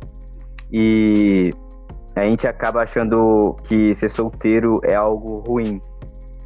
[0.72, 1.50] e
[2.16, 5.80] a gente acaba achando que ser solteiro é algo ruim.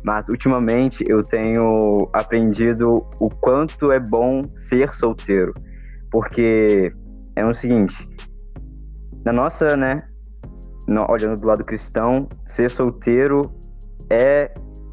[0.02, 5.54] Mas ultimamente eu tenho aprendido o quanto é bom ser solteiro.
[6.10, 6.92] Porque
[7.34, 7.96] é o seguinte,
[9.24, 10.04] na nossa, né,
[11.08, 13.42] olhando do lado cristão, ser solteiro
[14.10, 14.52] é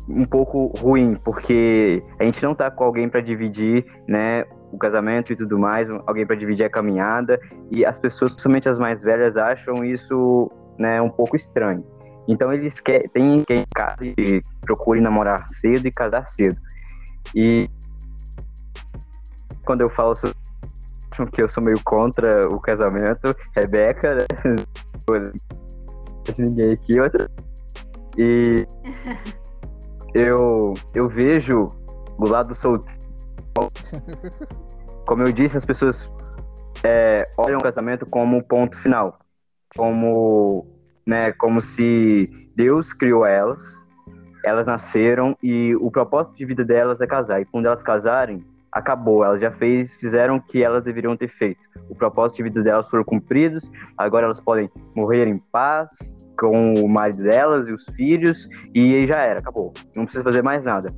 [0.09, 5.34] um pouco ruim, porque a gente não tá com alguém para dividir, né, o casamento
[5.34, 9.38] e tudo mais, alguém para dividir a caminhada, e as pessoas, principalmente as mais velhas,
[9.38, 11.84] acham isso, né, um pouco estranho.
[12.28, 16.57] Então eles querem, tem quem case e procure namorar cedo e casar cedo.
[17.36, 17.69] E
[19.65, 20.36] quando eu falo sobre
[21.34, 24.26] que eu sou meio contra o casamento, Rebeca, né?
[26.38, 27.30] ninguém aqui, outra.
[28.17, 28.65] E
[30.13, 31.67] eu, eu vejo
[32.17, 32.99] o lado solteiro.
[35.05, 36.09] Como eu disse, as pessoas
[36.84, 39.19] é, olham o casamento como ponto final.
[39.76, 40.65] Como,
[41.05, 43.63] né, como se Deus criou elas,
[44.43, 47.41] elas nasceram e o propósito de vida delas é casar.
[47.41, 49.24] E quando elas casarem, acabou.
[49.24, 51.59] Elas já fez, fizeram o que elas deveriam ter feito.
[51.89, 53.69] O propósito de vida delas foram cumpridos.
[53.97, 55.89] Agora elas podem morrer em paz
[56.39, 59.74] com o marido delas e os filhos e já era, acabou.
[59.95, 60.89] Não precisa fazer mais nada.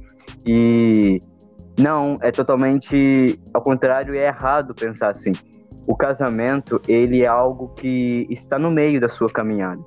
[0.46, 1.20] E
[1.80, 5.32] não, é totalmente ao contrário, é errado pensar assim.
[5.88, 9.82] O casamento, ele é algo que está no meio da sua caminhada.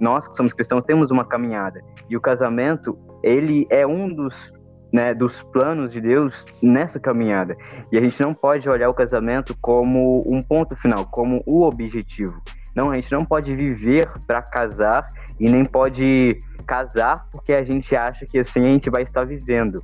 [0.00, 4.52] Nós que somos cristãos temos uma caminhada e o casamento, ele é um dos
[4.92, 7.56] né, dos planos de Deus nessa caminhada.
[7.90, 12.38] E a gente não pode olhar o casamento como um ponto final, como o objetivo.
[12.74, 15.06] Não, a gente não pode viver para casar
[15.40, 16.36] e nem pode
[16.66, 19.82] casar porque a gente acha que assim a gente vai estar vivendo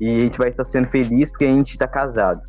[0.00, 2.40] e a gente vai estar sendo feliz porque a gente está casado.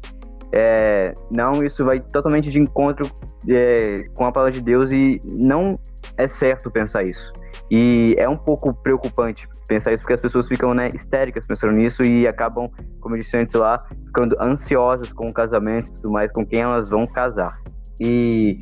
[0.52, 3.10] É, não, isso vai totalmente de encontro
[3.48, 5.80] é, com a palavra de Deus e não
[6.18, 7.32] é certo pensar isso.
[7.70, 12.02] E é um pouco preocupante pensar isso, porque as pessoas ficam né, histéricas pensando nisso
[12.02, 12.68] e acabam,
[13.00, 16.62] como eu disse antes lá, ficando ansiosas com o casamento e tudo mais, com quem
[16.62, 17.62] elas vão casar.
[18.02, 18.58] E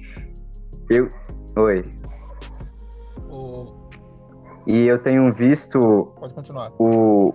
[0.90, 1.08] eu.
[1.56, 1.84] Oi.
[3.30, 3.88] O...
[4.66, 6.12] E eu tenho visto.
[6.20, 6.74] Pode continuar.
[6.78, 7.34] O...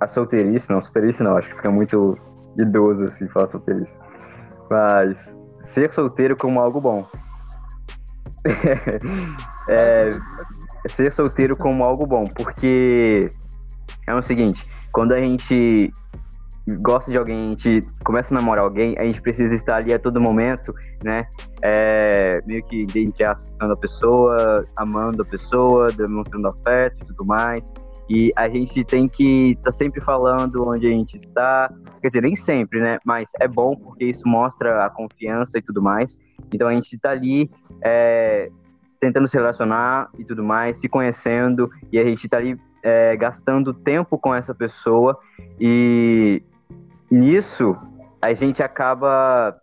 [0.00, 2.18] A solteirice, não, solteirice não, acho que fica muito
[2.58, 3.96] idoso assim falar solteirice.
[4.70, 7.06] Mas ser solteiro como algo bom.
[9.68, 10.10] é,
[10.88, 13.30] ser solteiro como algo bom, porque
[14.06, 15.90] é o seguinte, quando a gente
[16.80, 19.98] gosta de alguém, a gente começa a namorar alguém, a gente precisa estar ali a
[19.98, 21.26] todo momento, né?
[21.62, 27.62] É, meio que identificando a pessoa, amando a pessoa, demonstrando afeto e tudo mais.
[28.08, 31.72] E a gente tem que estar tá sempre falando onde a gente está.
[32.00, 32.98] Quer dizer, nem sempre, né?
[33.04, 36.18] Mas é bom porque isso mostra a confiança e tudo mais.
[36.52, 37.50] Então a gente está ali
[37.82, 38.50] é,
[39.00, 43.74] tentando se relacionar e tudo mais, se conhecendo, e a gente tá ali é, gastando
[43.74, 45.18] tempo com essa pessoa,
[45.60, 46.42] e
[47.10, 47.76] nisso
[48.20, 49.58] a gente acaba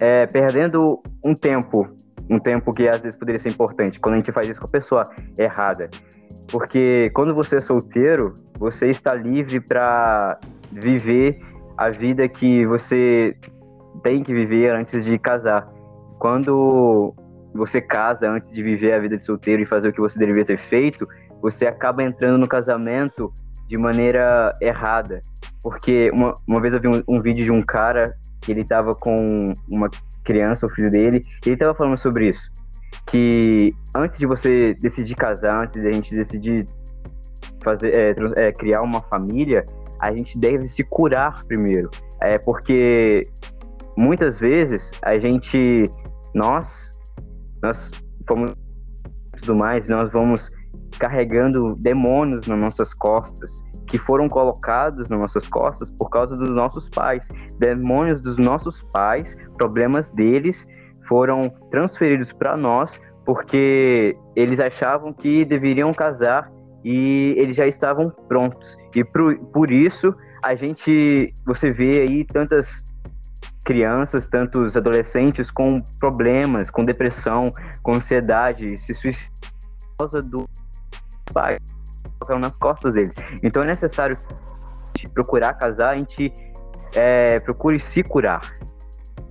[0.00, 1.88] é, perdendo um tempo,
[2.28, 4.70] um tempo que às vezes poderia ser importante, quando a gente faz isso com a
[4.70, 5.04] pessoa
[5.38, 5.88] errada.
[6.50, 10.38] Porque quando você é solteiro, você está livre para
[10.72, 11.40] viver
[11.76, 13.36] a vida que você
[14.02, 15.68] tem que viver antes de casar.
[16.18, 17.14] Quando
[17.54, 20.44] você casa antes de viver a vida de solteiro e fazer o que você deveria
[20.44, 21.06] ter feito,
[21.40, 23.32] você acaba entrando no casamento
[23.68, 25.20] de maneira errada.
[25.62, 28.94] Porque uma, uma vez eu vi um, um vídeo de um cara que ele tava
[28.94, 29.88] com uma
[30.24, 32.50] criança, o filho dele, e ele tava falando sobre isso.
[33.10, 36.66] Que antes de você decidir casar, antes de a gente decidir
[37.62, 38.14] fazer, é,
[38.48, 39.64] é, criar uma família,
[40.00, 41.90] a gente deve se curar primeiro.
[42.20, 43.22] É porque
[43.96, 45.84] muitas vezes a gente,
[46.34, 46.88] nós
[47.62, 47.90] nós
[48.26, 48.52] fomos
[49.40, 50.50] tudo mais, nós vamos
[50.98, 56.88] carregando demônios nas nossas costas, que foram colocados nas nossas costas por causa dos nossos
[56.90, 57.26] pais.
[57.58, 60.66] Demônios dos nossos pais, problemas deles
[61.08, 66.50] foram transferidos para nós porque eles achavam que deveriam casar
[66.84, 68.76] e eles já estavam prontos.
[68.94, 72.82] E por, por isso a gente, você vê aí tantas
[73.64, 77.52] crianças, tantos adolescentes com problemas, com depressão,
[77.82, 79.30] com ansiedade, se suicidam
[79.90, 80.48] por causa do
[81.34, 81.58] pai
[82.40, 83.14] nas costas deles.
[83.42, 84.18] Então é necessário
[85.12, 86.32] procurar casar, a gente
[86.94, 88.40] é, procure se curar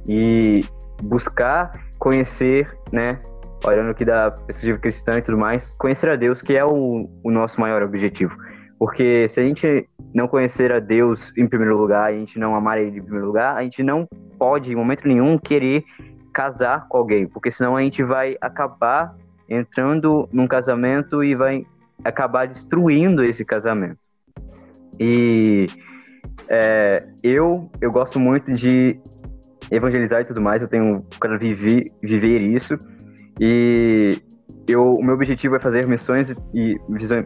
[0.07, 0.61] e
[1.04, 3.20] buscar conhecer, né?
[3.66, 7.32] Olhando aqui da perspectiva cristã e tudo mais, conhecer a Deus, que é o, o
[7.32, 8.36] nosso maior objetivo.
[8.78, 12.78] Porque se a gente não conhecer a Deus em primeiro lugar, a gente não amar
[12.78, 15.84] Ele em primeiro lugar, a gente não pode, em momento nenhum, querer
[16.32, 19.16] casar com alguém, porque senão a gente vai acabar
[19.50, 21.66] entrando num casamento e vai
[22.04, 23.98] acabar destruindo esse casamento.
[25.00, 25.66] E
[26.48, 29.00] é, eu, eu gosto muito de
[29.72, 32.78] evangelizar e tudo mais, eu tenho quero viver, viver isso.
[33.39, 34.11] E
[34.68, 36.76] eu, o meu objetivo é fazer missões e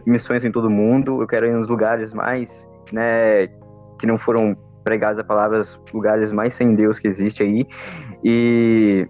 [0.06, 1.22] missões em todo mundo.
[1.22, 3.48] Eu quero ir nos lugares mais, né,
[3.98, 7.66] que não foram pregadas a palavras, lugares mais sem Deus que existe aí.
[8.24, 9.06] E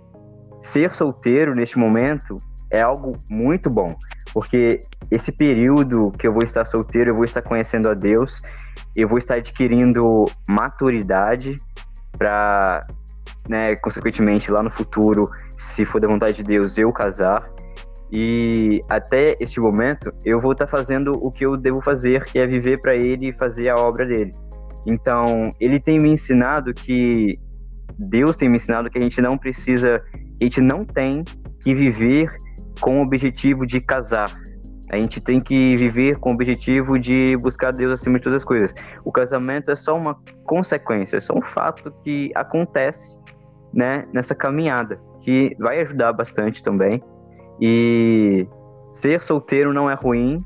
[0.63, 2.37] ser solteiro neste momento
[2.71, 3.95] é algo muito bom,
[4.33, 4.81] porque
[5.11, 8.41] esse período que eu vou estar solteiro, eu vou estar conhecendo a Deus,
[8.97, 11.57] eu vou estar adquirindo maturidade
[12.17, 12.87] para,
[13.49, 15.29] né, consequentemente lá no futuro,
[15.59, 17.51] se for da vontade de Deus, eu casar.
[18.11, 22.45] E até este momento, eu vou estar fazendo o que eu devo fazer, que é
[22.45, 24.31] viver para Ele e fazer a obra dele.
[24.87, 25.25] Então,
[25.59, 27.39] Ele tem me ensinado que
[27.99, 30.03] Deus tem me ensinado que a gente não precisa,
[30.41, 31.25] a gente não tem
[31.61, 32.31] que viver
[32.81, 34.27] com o objetivo de casar.
[34.93, 38.45] A gente tem que viver com o objetivo de buscar Deus acima de todas as
[38.45, 38.75] coisas.
[39.03, 43.17] O casamento é só uma consequência, é só um fato que acontece,
[43.73, 47.03] né, nessa caminhada, que vai ajudar bastante também.
[47.59, 48.47] E
[48.93, 50.37] ser solteiro não é ruim,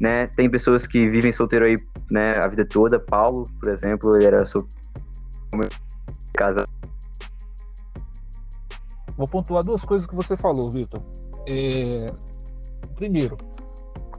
[0.00, 0.26] né?
[0.26, 1.76] Tem pessoas que vivem solteiro aí,
[2.10, 2.98] né, a vida toda.
[2.98, 4.82] Paulo, por exemplo, ele era solteiro,
[6.36, 6.66] casa.
[9.16, 11.00] Vou pontuar duas coisas que você falou, Vitor.
[11.46, 12.06] É...
[12.96, 13.36] Primeiro,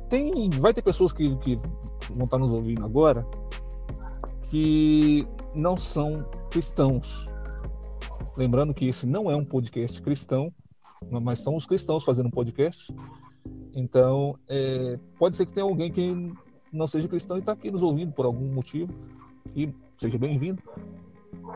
[0.10, 1.56] tem, vai ter pessoas que, que
[2.14, 3.26] vão estar nos ouvindo agora
[4.50, 7.26] que não são cristãos.
[8.36, 10.52] Lembrando que esse não é um podcast cristão,
[11.10, 12.94] mas são os cristãos fazendo um podcast.
[13.74, 16.34] Então, é, pode ser que tenha alguém que
[16.72, 18.94] não seja cristão e está aqui nos ouvindo por algum motivo,
[19.56, 20.62] e seja bem-vindo.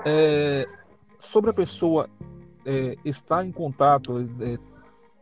[0.06, 0.68] É,
[1.20, 2.10] sobre a pessoa
[2.66, 4.58] é, estar em contato, é,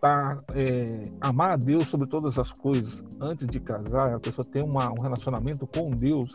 [0.01, 4.63] tá, é, amar a Deus sobre todas as coisas antes de casar, a pessoa ter
[4.63, 6.33] uma, um relacionamento com Deus,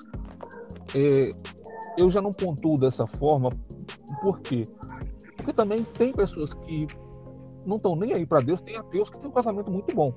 [0.95, 1.31] é,
[1.97, 3.51] eu já não pontuo dessa forma.
[4.21, 4.63] Por quê?
[5.37, 6.87] Porque também tem pessoas que
[7.65, 10.13] não estão nem aí para Deus, tem ateus que tem um casamento muito bom.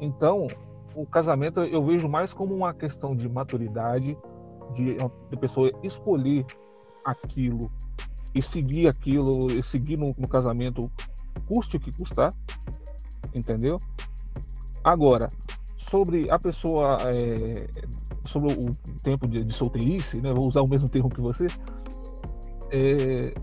[0.00, 0.46] Então,
[0.94, 4.16] o casamento eu vejo mais como uma questão de maturidade,
[4.74, 4.96] de,
[5.30, 6.44] de pessoa escolher
[7.04, 7.70] aquilo
[8.34, 10.90] e seguir aquilo, e seguir no, no casamento
[11.40, 12.32] custe o que custar,
[13.34, 13.78] entendeu?
[14.82, 15.28] Agora,
[15.76, 17.66] sobre a pessoa, é,
[18.24, 18.72] sobre o
[19.02, 20.32] tempo de, de, solteirice, né?
[20.32, 21.46] Vou usar o mesmo termo que você.
[22.70, 23.34] É,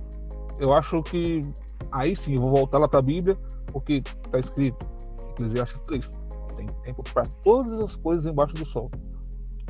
[0.60, 1.42] eu acho que
[1.92, 3.38] aí sim, eu vou voltar lá para a Bíblia,
[3.72, 4.86] porque está escrito,
[5.32, 6.20] Eclesiastes 3,
[6.56, 8.92] tem tempo para todas as coisas embaixo do sol.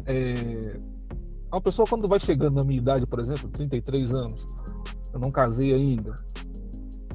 [0.06, 0.80] É,
[1.52, 4.46] uma pessoa quando vai chegando na minha idade, por exemplo, 33 anos,
[5.14, 6.16] eu não casei ainda,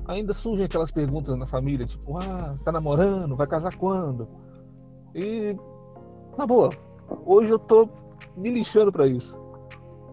[0.09, 4.29] ainda surgem aquelas perguntas na família, tipo, ah, tá namorando, vai casar quando?
[5.15, 5.57] E,
[6.37, 6.71] na boa,
[7.25, 7.89] hoje eu tô
[8.37, 9.37] me lixando para isso,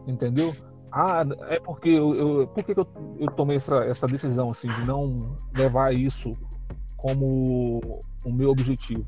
[0.08, 0.54] entendeu?
[0.92, 2.88] Ah, é porque eu, eu por que eu,
[3.20, 5.18] eu tomei essa, essa decisão, assim, de não
[5.58, 6.32] levar isso
[6.98, 7.82] como
[8.26, 9.06] o meu objetivo?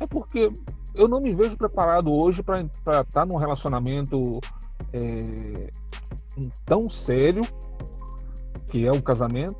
[0.00, 0.52] É porque
[0.94, 4.40] eu não me vejo preparado hoje para estar tá num relacionamento
[4.92, 5.70] é,
[6.64, 7.42] tão sério
[8.68, 9.56] que é o casamento.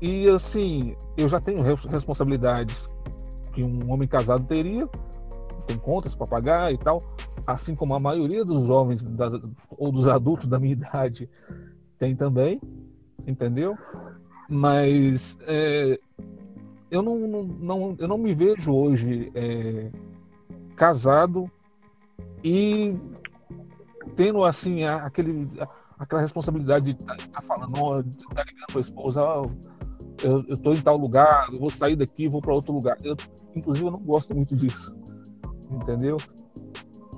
[0.00, 2.86] E assim, eu já tenho responsabilidades
[3.52, 4.88] que um homem casado teria,
[5.66, 6.98] tem contas para pagar e tal,
[7.46, 9.30] assim como a maioria dos jovens da,
[9.70, 11.28] ou dos adultos da minha idade
[11.98, 12.60] tem também,
[13.26, 13.78] entendeu?
[14.48, 15.98] Mas é,
[16.90, 19.90] eu não, não, eu não me vejo hoje é,
[20.76, 21.50] casado
[22.42, 22.94] e
[24.16, 25.48] tendo assim aquele
[25.98, 29.50] aquela responsabilidade de estar tá, tá falando, estar tá ligando para a esposa, oh,
[30.22, 32.96] eu, estou em tal lugar, eu vou sair daqui, vou para outro lugar.
[33.02, 33.16] Eu,
[33.54, 34.96] inclusive, eu não gosto muito disso,
[35.70, 36.16] entendeu?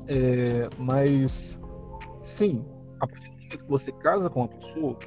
[0.08, 1.58] É, mas,
[2.22, 2.64] sim,
[3.00, 4.98] a partir do momento que você casa com uma pessoa,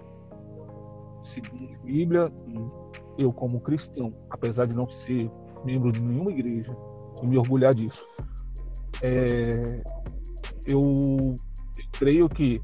[1.24, 2.32] segundo a Bíblia,
[3.18, 5.30] eu como cristão, apesar de não ser
[5.66, 6.76] membro de nenhuma igreja,
[7.22, 8.06] e me orgulhar disso,
[9.02, 9.82] é,
[10.66, 10.80] eu,
[11.78, 12.62] eu creio que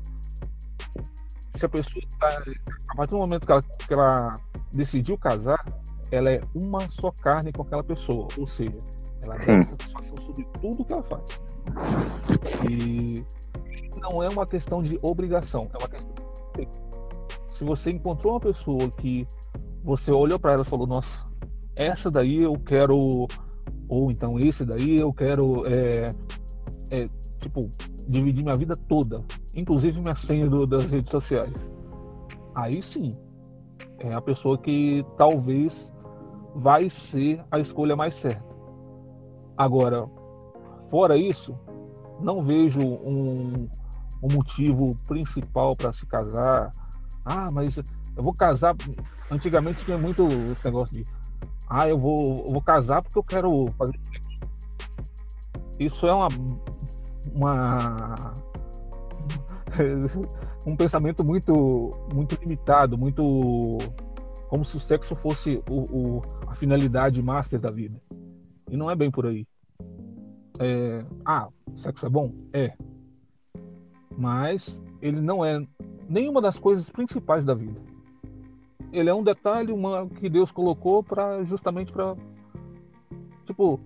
[1.56, 2.44] se a pessoa tá,
[2.90, 4.34] a partir do momento que ela, que ela
[4.72, 5.64] decidiu casar,
[6.12, 8.78] ela é uma só carne com aquela pessoa, ou seja,
[9.24, 11.42] ela dá satisfação sobre tudo que ela faz.
[12.70, 13.26] E
[14.00, 16.14] não é uma questão de obrigação, é uma questão
[16.56, 16.68] de...
[17.54, 19.28] se você encontrou uma pessoa que
[19.84, 21.26] você olhou para ela e falou, nossa,
[21.76, 23.28] essa daí eu quero,
[23.88, 26.10] ou então esse daí eu quero, é,
[26.92, 27.08] é,
[27.46, 27.70] tipo,
[28.08, 29.24] dividir minha vida toda,
[29.54, 31.54] inclusive minha senha do, das redes sociais.
[32.56, 33.16] Aí sim,
[34.00, 35.94] é a pessoa que talvez
[36.56, 38.44] vai ser a escolha mais certa.
[39.56, 40.08] Agora,
[40.90, 41.58] fora isso,
[42.20, 43.68] não vejo um,
[44.24, 46.72] um motivo principal para se casar.
[47.24, 48.76] Ah, mas eu vou casar.
[49.32, 51.04] Antigamente tinha muito esse negócio de
[51.68, 54.00] ah, eu vou, eu vou casar porque eu quero fazer.
[55.80, 56.28] Isso é uma,
[57.34, 58.34] uma
[60.66, 63.78] um pensamento muito muito limitado, muito
[64.48, 68.02] como se o sexo fosse o, o, a finalidade master da vida.
[68.70, 69.46] E não é bem por aí.
[70.60, 72.32] É, ah, sexo é bom?
[72.54, 72.74] É.
[74.18, 75.62] Mas ele não é
[76.08, 77.82] nenhuma das coisas principais da vida
[78.96, 82.16] ele é um detalhe uma, que Deus colocou para justamente para
[83.46, 83.80] tipo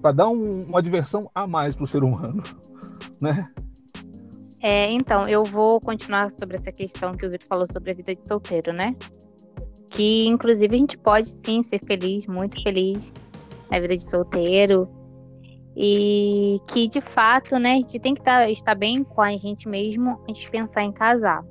[0.00, 2.42] para dar um, uma diversão a mais para o ser humano,
[3.20, 3.50] né?
[4.62, 8.14] É, então, eu vou continuar sobre essa questão que o Vitor falou sobre a vida
[8.14, 8.92] de solteiro, né?
[9.90, 13.12] Que, inclusive, a gente pode sim ser feliz, muito feliz
[13.70, 14.88] na vida de solteiro.
[15.74, 19.66] E que, de fato, né, a gente tem que tá, estar bem com a gente
[19.68, 21.42] mesmo antes de pensar em casar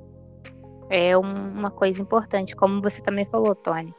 [0.90, 3.94] é uma coisa importante, como você também falou, Tony.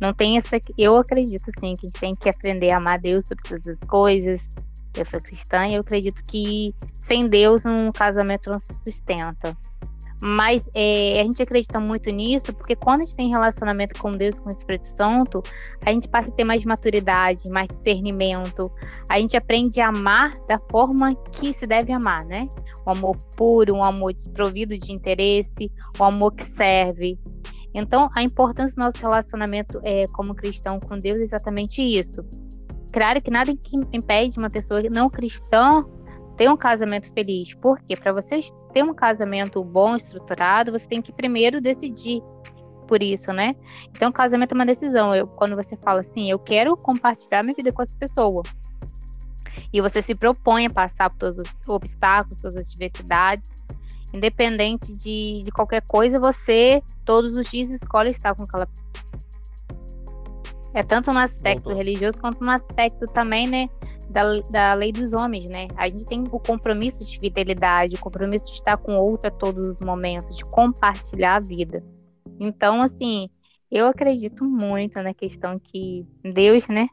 [0.00, 0.60] Não tem essa.
[0.78, 3.88] Eu acredito sim que a gente tem que aprender a amar Deus sobre todas as
[3.88, 4.40] coisas.
[4.96, 6.74] Eu sou cristã e eu acredito que
[7.06, 9.56] sem Deus um casamento não se sustenta.
[10.22, 14.38] Mas é, a gente acredita muito nisso porque quando a gente tem relacionamento com Deus,
[14.38, 15.42] com o Espírito Santo,
[15.84, 18.70] a gente passa a ter mais maturidade, mais discernimento.
[19.08, 22.46] A gente aprende a amar da forma que se deve amar, né?
[22.86, 27.18] um amor puro, um amor desprovido de interesse, um amor que serve.
[27.74, 32.24] Então, a importância do nosso relacionamento é, como cristão com Deus é exatamente isso.
[32.92, 33.52] Claro que nada
[33.92, 35.84] impede uma pessoa não cristã
[36.36, 37.54] ter um casamento feliz.
[37.54, 37.94] Por quê?
[37.96, 38.40] Para você
[38.72, 42.22] ter um casamento bom, estruturado, você tem que primeiro decidir
[42.88, 43.54] por isso, né?
[43.90, 45.14] Então, casamento é uma decisão.
[45.14, 48.42] Eu, quando você fala assim, eu quero compartilhar minha vida com essa pessoa
[49.72, 53.48] e você se propõe a passar por todos os obstáculos, todas as diversidades,
[54.12, 58.68] independente de, de qualquer coisa, você todos os dias escolhe estar com aquela
[60.72, 61.78] é tanto no aspecto Voltou.
[61.78, 63.68] religioso quanto no aspecto também, né,
[64.08, 65.68] da, da lei dos homens, né?
[65.76, 69.66] A gente tem o compromisso de fidelidade, o compromisso de estar com outro a todos
[69.66, 71.84] os momentos, de compartilhar a vida.
[72.38, 73.28] Então, assim,
[73.70, 76.88] eu acredito muito na questão que Deus, né,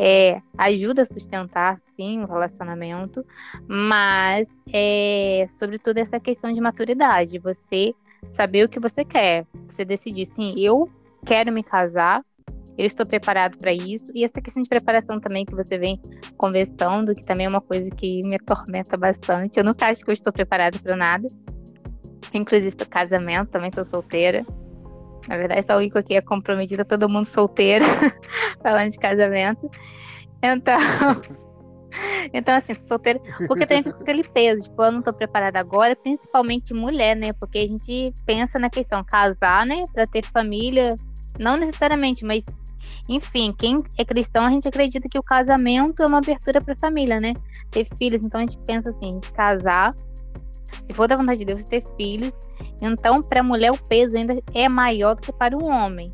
[0.00, 3.26] é, ajuda a sustentar, sim, o relacionamento,
[3.66, 7.92] mas é, sobretudo essa questão de maturidade, você
[8.32, 10.88] saber o que você quer, você decidir, sim, eu
[11.26, 12.24] quero me casar,
[12.78, 16.00] eu estou preparado para isso, e essa questão de preparação também que você vem
[16.36, 20.14] conversando, que também é uma coisa que me atormenta bastante, eu nunca acho que eu
[20.14, 21.26] estou preparada para nada,
[22.32, 24.46] inclusive para casamento, também sou solteira,
[25.28, 27.84] na verdade, só o Ico aqui é comprometida, todo mundo solteiro,
[28.62, 29.70] falando de casamento.
[30.42, 30.78] Então.
[32.32, 33.18] Então, assim, solteira.
[33.48, 37.32] Porque também fica aquele peso, tipo, eu não tô preparada agora, principalmente mulher, né?
[37.32, 39.82] Porque a gente pensa na questão casar, né?
[39.92, 40.94] Pra ter família.
[41.40, 42.44] Não necessariamente, mas
[43.08, 46.78] enfim, quem é cristão, a gente acredita que o casamento é uma abertura para a
[46.78, 47.32] família, né?
[47.70, 49.94] Ter filhos, então a gente pensa assim, de casar,
[50.88, 52.32] se for da vontade de Deus, ter filhos
[52.80, 56.12] então, para a mulher, o peso ainda é maior do que para o homem.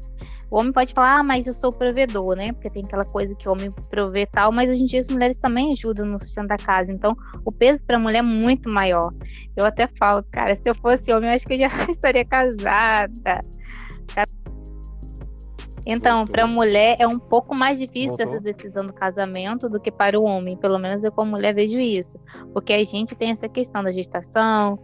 [0.51, 2.53] O homem pode falar, ah, mas eu sou provedor, né?
[2.53, 5.37] Porque tem aquela coisa que o homem provê tal, mas hoje em dia as mulheres
[5.39, 6.93] também ajudam no sustento da casa.
[6.93, 9.13] Então, o peso para a mulher é muito maior.
[9.57, 13.45] Eu até falo, cara, se eu fosse homem, eu acho que eu já estaria casada.
[15.87, 18.35] Então, para a mulher é um pouco mais difícil Voltou.
[18.35, 20.57] essa decisão do casamento do que para o homem.
[20.57, 22.19] Pelo menos eu, como mulher, vejo isso.
[22.53, 24.79] Porque a gente tem essa questão da gestação,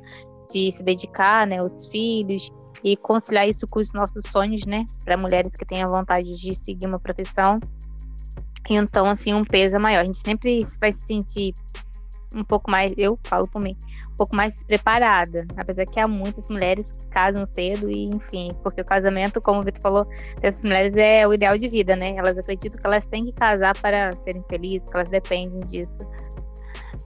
[0.52, 2.50] de se dedicar, né, aos filhos
[2.84, 6.54] e conciliar isso com os nossos sonhos, né, para mulheres que têm a vontade de
[6.54, 7.58] seguir uma profissão.
[8.68, 10.02] Então, assim, um peso é maior.
[10.02, 11.54] A gente sempre vai se sentir
[12.34, 13.76] um pouco mais, eu falo por mim,
[14.12, 15.46] um pouco mais preparada.
[15.56, 19.62] Apesar que há muitas mulheres que casam cedo e, enfim, porque o casamento, como o
[19.62, 20.06] Vitor falou,
[20.40, 22.16] dessas mulheres é o ideal de vida, né?
[22.16, 26.00] Elas acreditam que elas têm que casar para serem felizes, que elas dependem disso.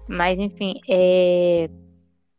[0.09, 1.69] Mas, enfim, é,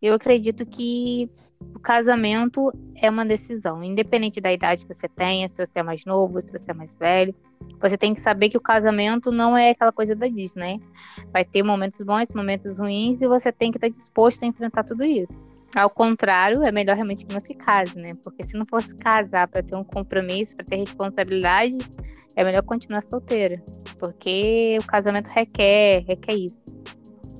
[0.01, 1.29] eu acredito que
[1.73, 6.03] o casamento é uma decisão, independente da idade que você tenha, se você é mais
[6.05, 7.33] novo, se você é mais velho.
[7.81, 10.81] Você tem que saber que o casamento não é aquela coisa da Disney.
[11.31, 15.03] Vai ter momentos bons, momentos ruins, e você tem que estar disposto a enfrentar tudo
[15.03, 15.33] isso.
[15.75, 18.15] Ao contrário, é melhor realmente que não se case, né?
[18.23, 21.77] Porque se não fosse casar para ter um compromisso, para ter responsabilidade,
[22.35, 23.61] é melhor continuar solteira.
[23.99, 26.63] Porque o casamento requer, requer isso.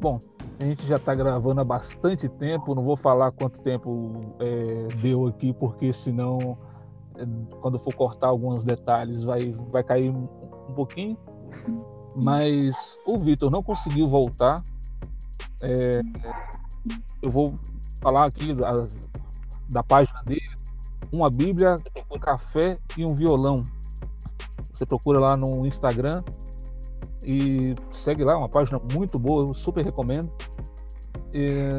[0.02, 0.20] Bom,
[0.60, 5.28] a gente já está gravando há bastante tempo, não vou falar quanto tempo é, deu
[5.28, 6.58] aqui, porque senão,
[7.18, 7.26] é,
[7.62, 10.28] quando for cortar alguns detalhes, vai, vai cair um,
[10.74, 11.18] pouquinho.
[12.16, 14.64] Mas o Vitor não conseguiu voltar.
[15.62, 16.02] É,
[17.22, 17.60] eu vou
[18.02, 18.86] falar aqui da,
[19.70, 20.50] da página dele:
[21.12, 21.76] uma Bíblia,
[22.10, 23.62] um café e um violão.
[24.74, 26.24] Você procura lá no Instagram
[27.26, 30.32] e segue lá, uma página muito boa, eu super recomendo.
[31.34, 31.70] E...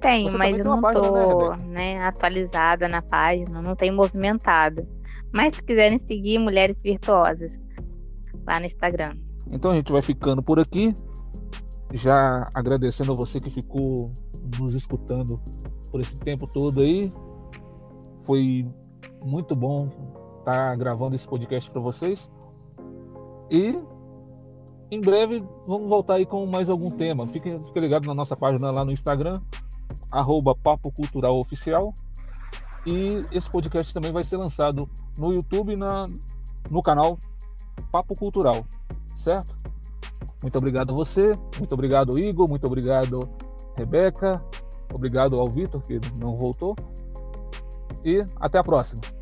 [0.00, 4.86] Tem, mas eu não página, tô né, né, atualizada na página, não tenho movimentado.
[5.32, 7.60] Mas se quiserem seguir Mulheres Virtuosas
[8.46, 9.14] lá no Instagram.
[9.50, 10.94] Então a gente vai ficando por aqui.
[11.92, 14.10] Já agradecendo a você que ficou
[14.58, 15.40] nos escutando
[15.90, 17.12] por esse tempo todo aí.
[18.22, 18.66] Foi
[19.22, 19.88] muito bom
[20.40, 22.30] estar tá gravando esse podcast para vocês.
[23.50, 23.78] E
[24.90, 27.26] em breve vamos voltar aí com mais algum tema.
[27.26, 29.40] Fique, fique ligado na nossa página lá no Instagram,
[30.10, 31.92] arroba Papo Cultural Oficial.
[32.86, 36.06] E esse podcast também vai ser lançado no YouTube na,
[36.70, 37.18] no canal
[37.92, 38.64] Papo Cultural,
[39.16, 39.52] certo?
[40.42, 43.28] Muito obrigado a você, muito obrigado Igor, muito obrigado
[43.76, 44.42] Rebeca,
[44.94, 46.74] obrigado ao Vitor que não voltou.
[48.04, 49.17] E até a próxima.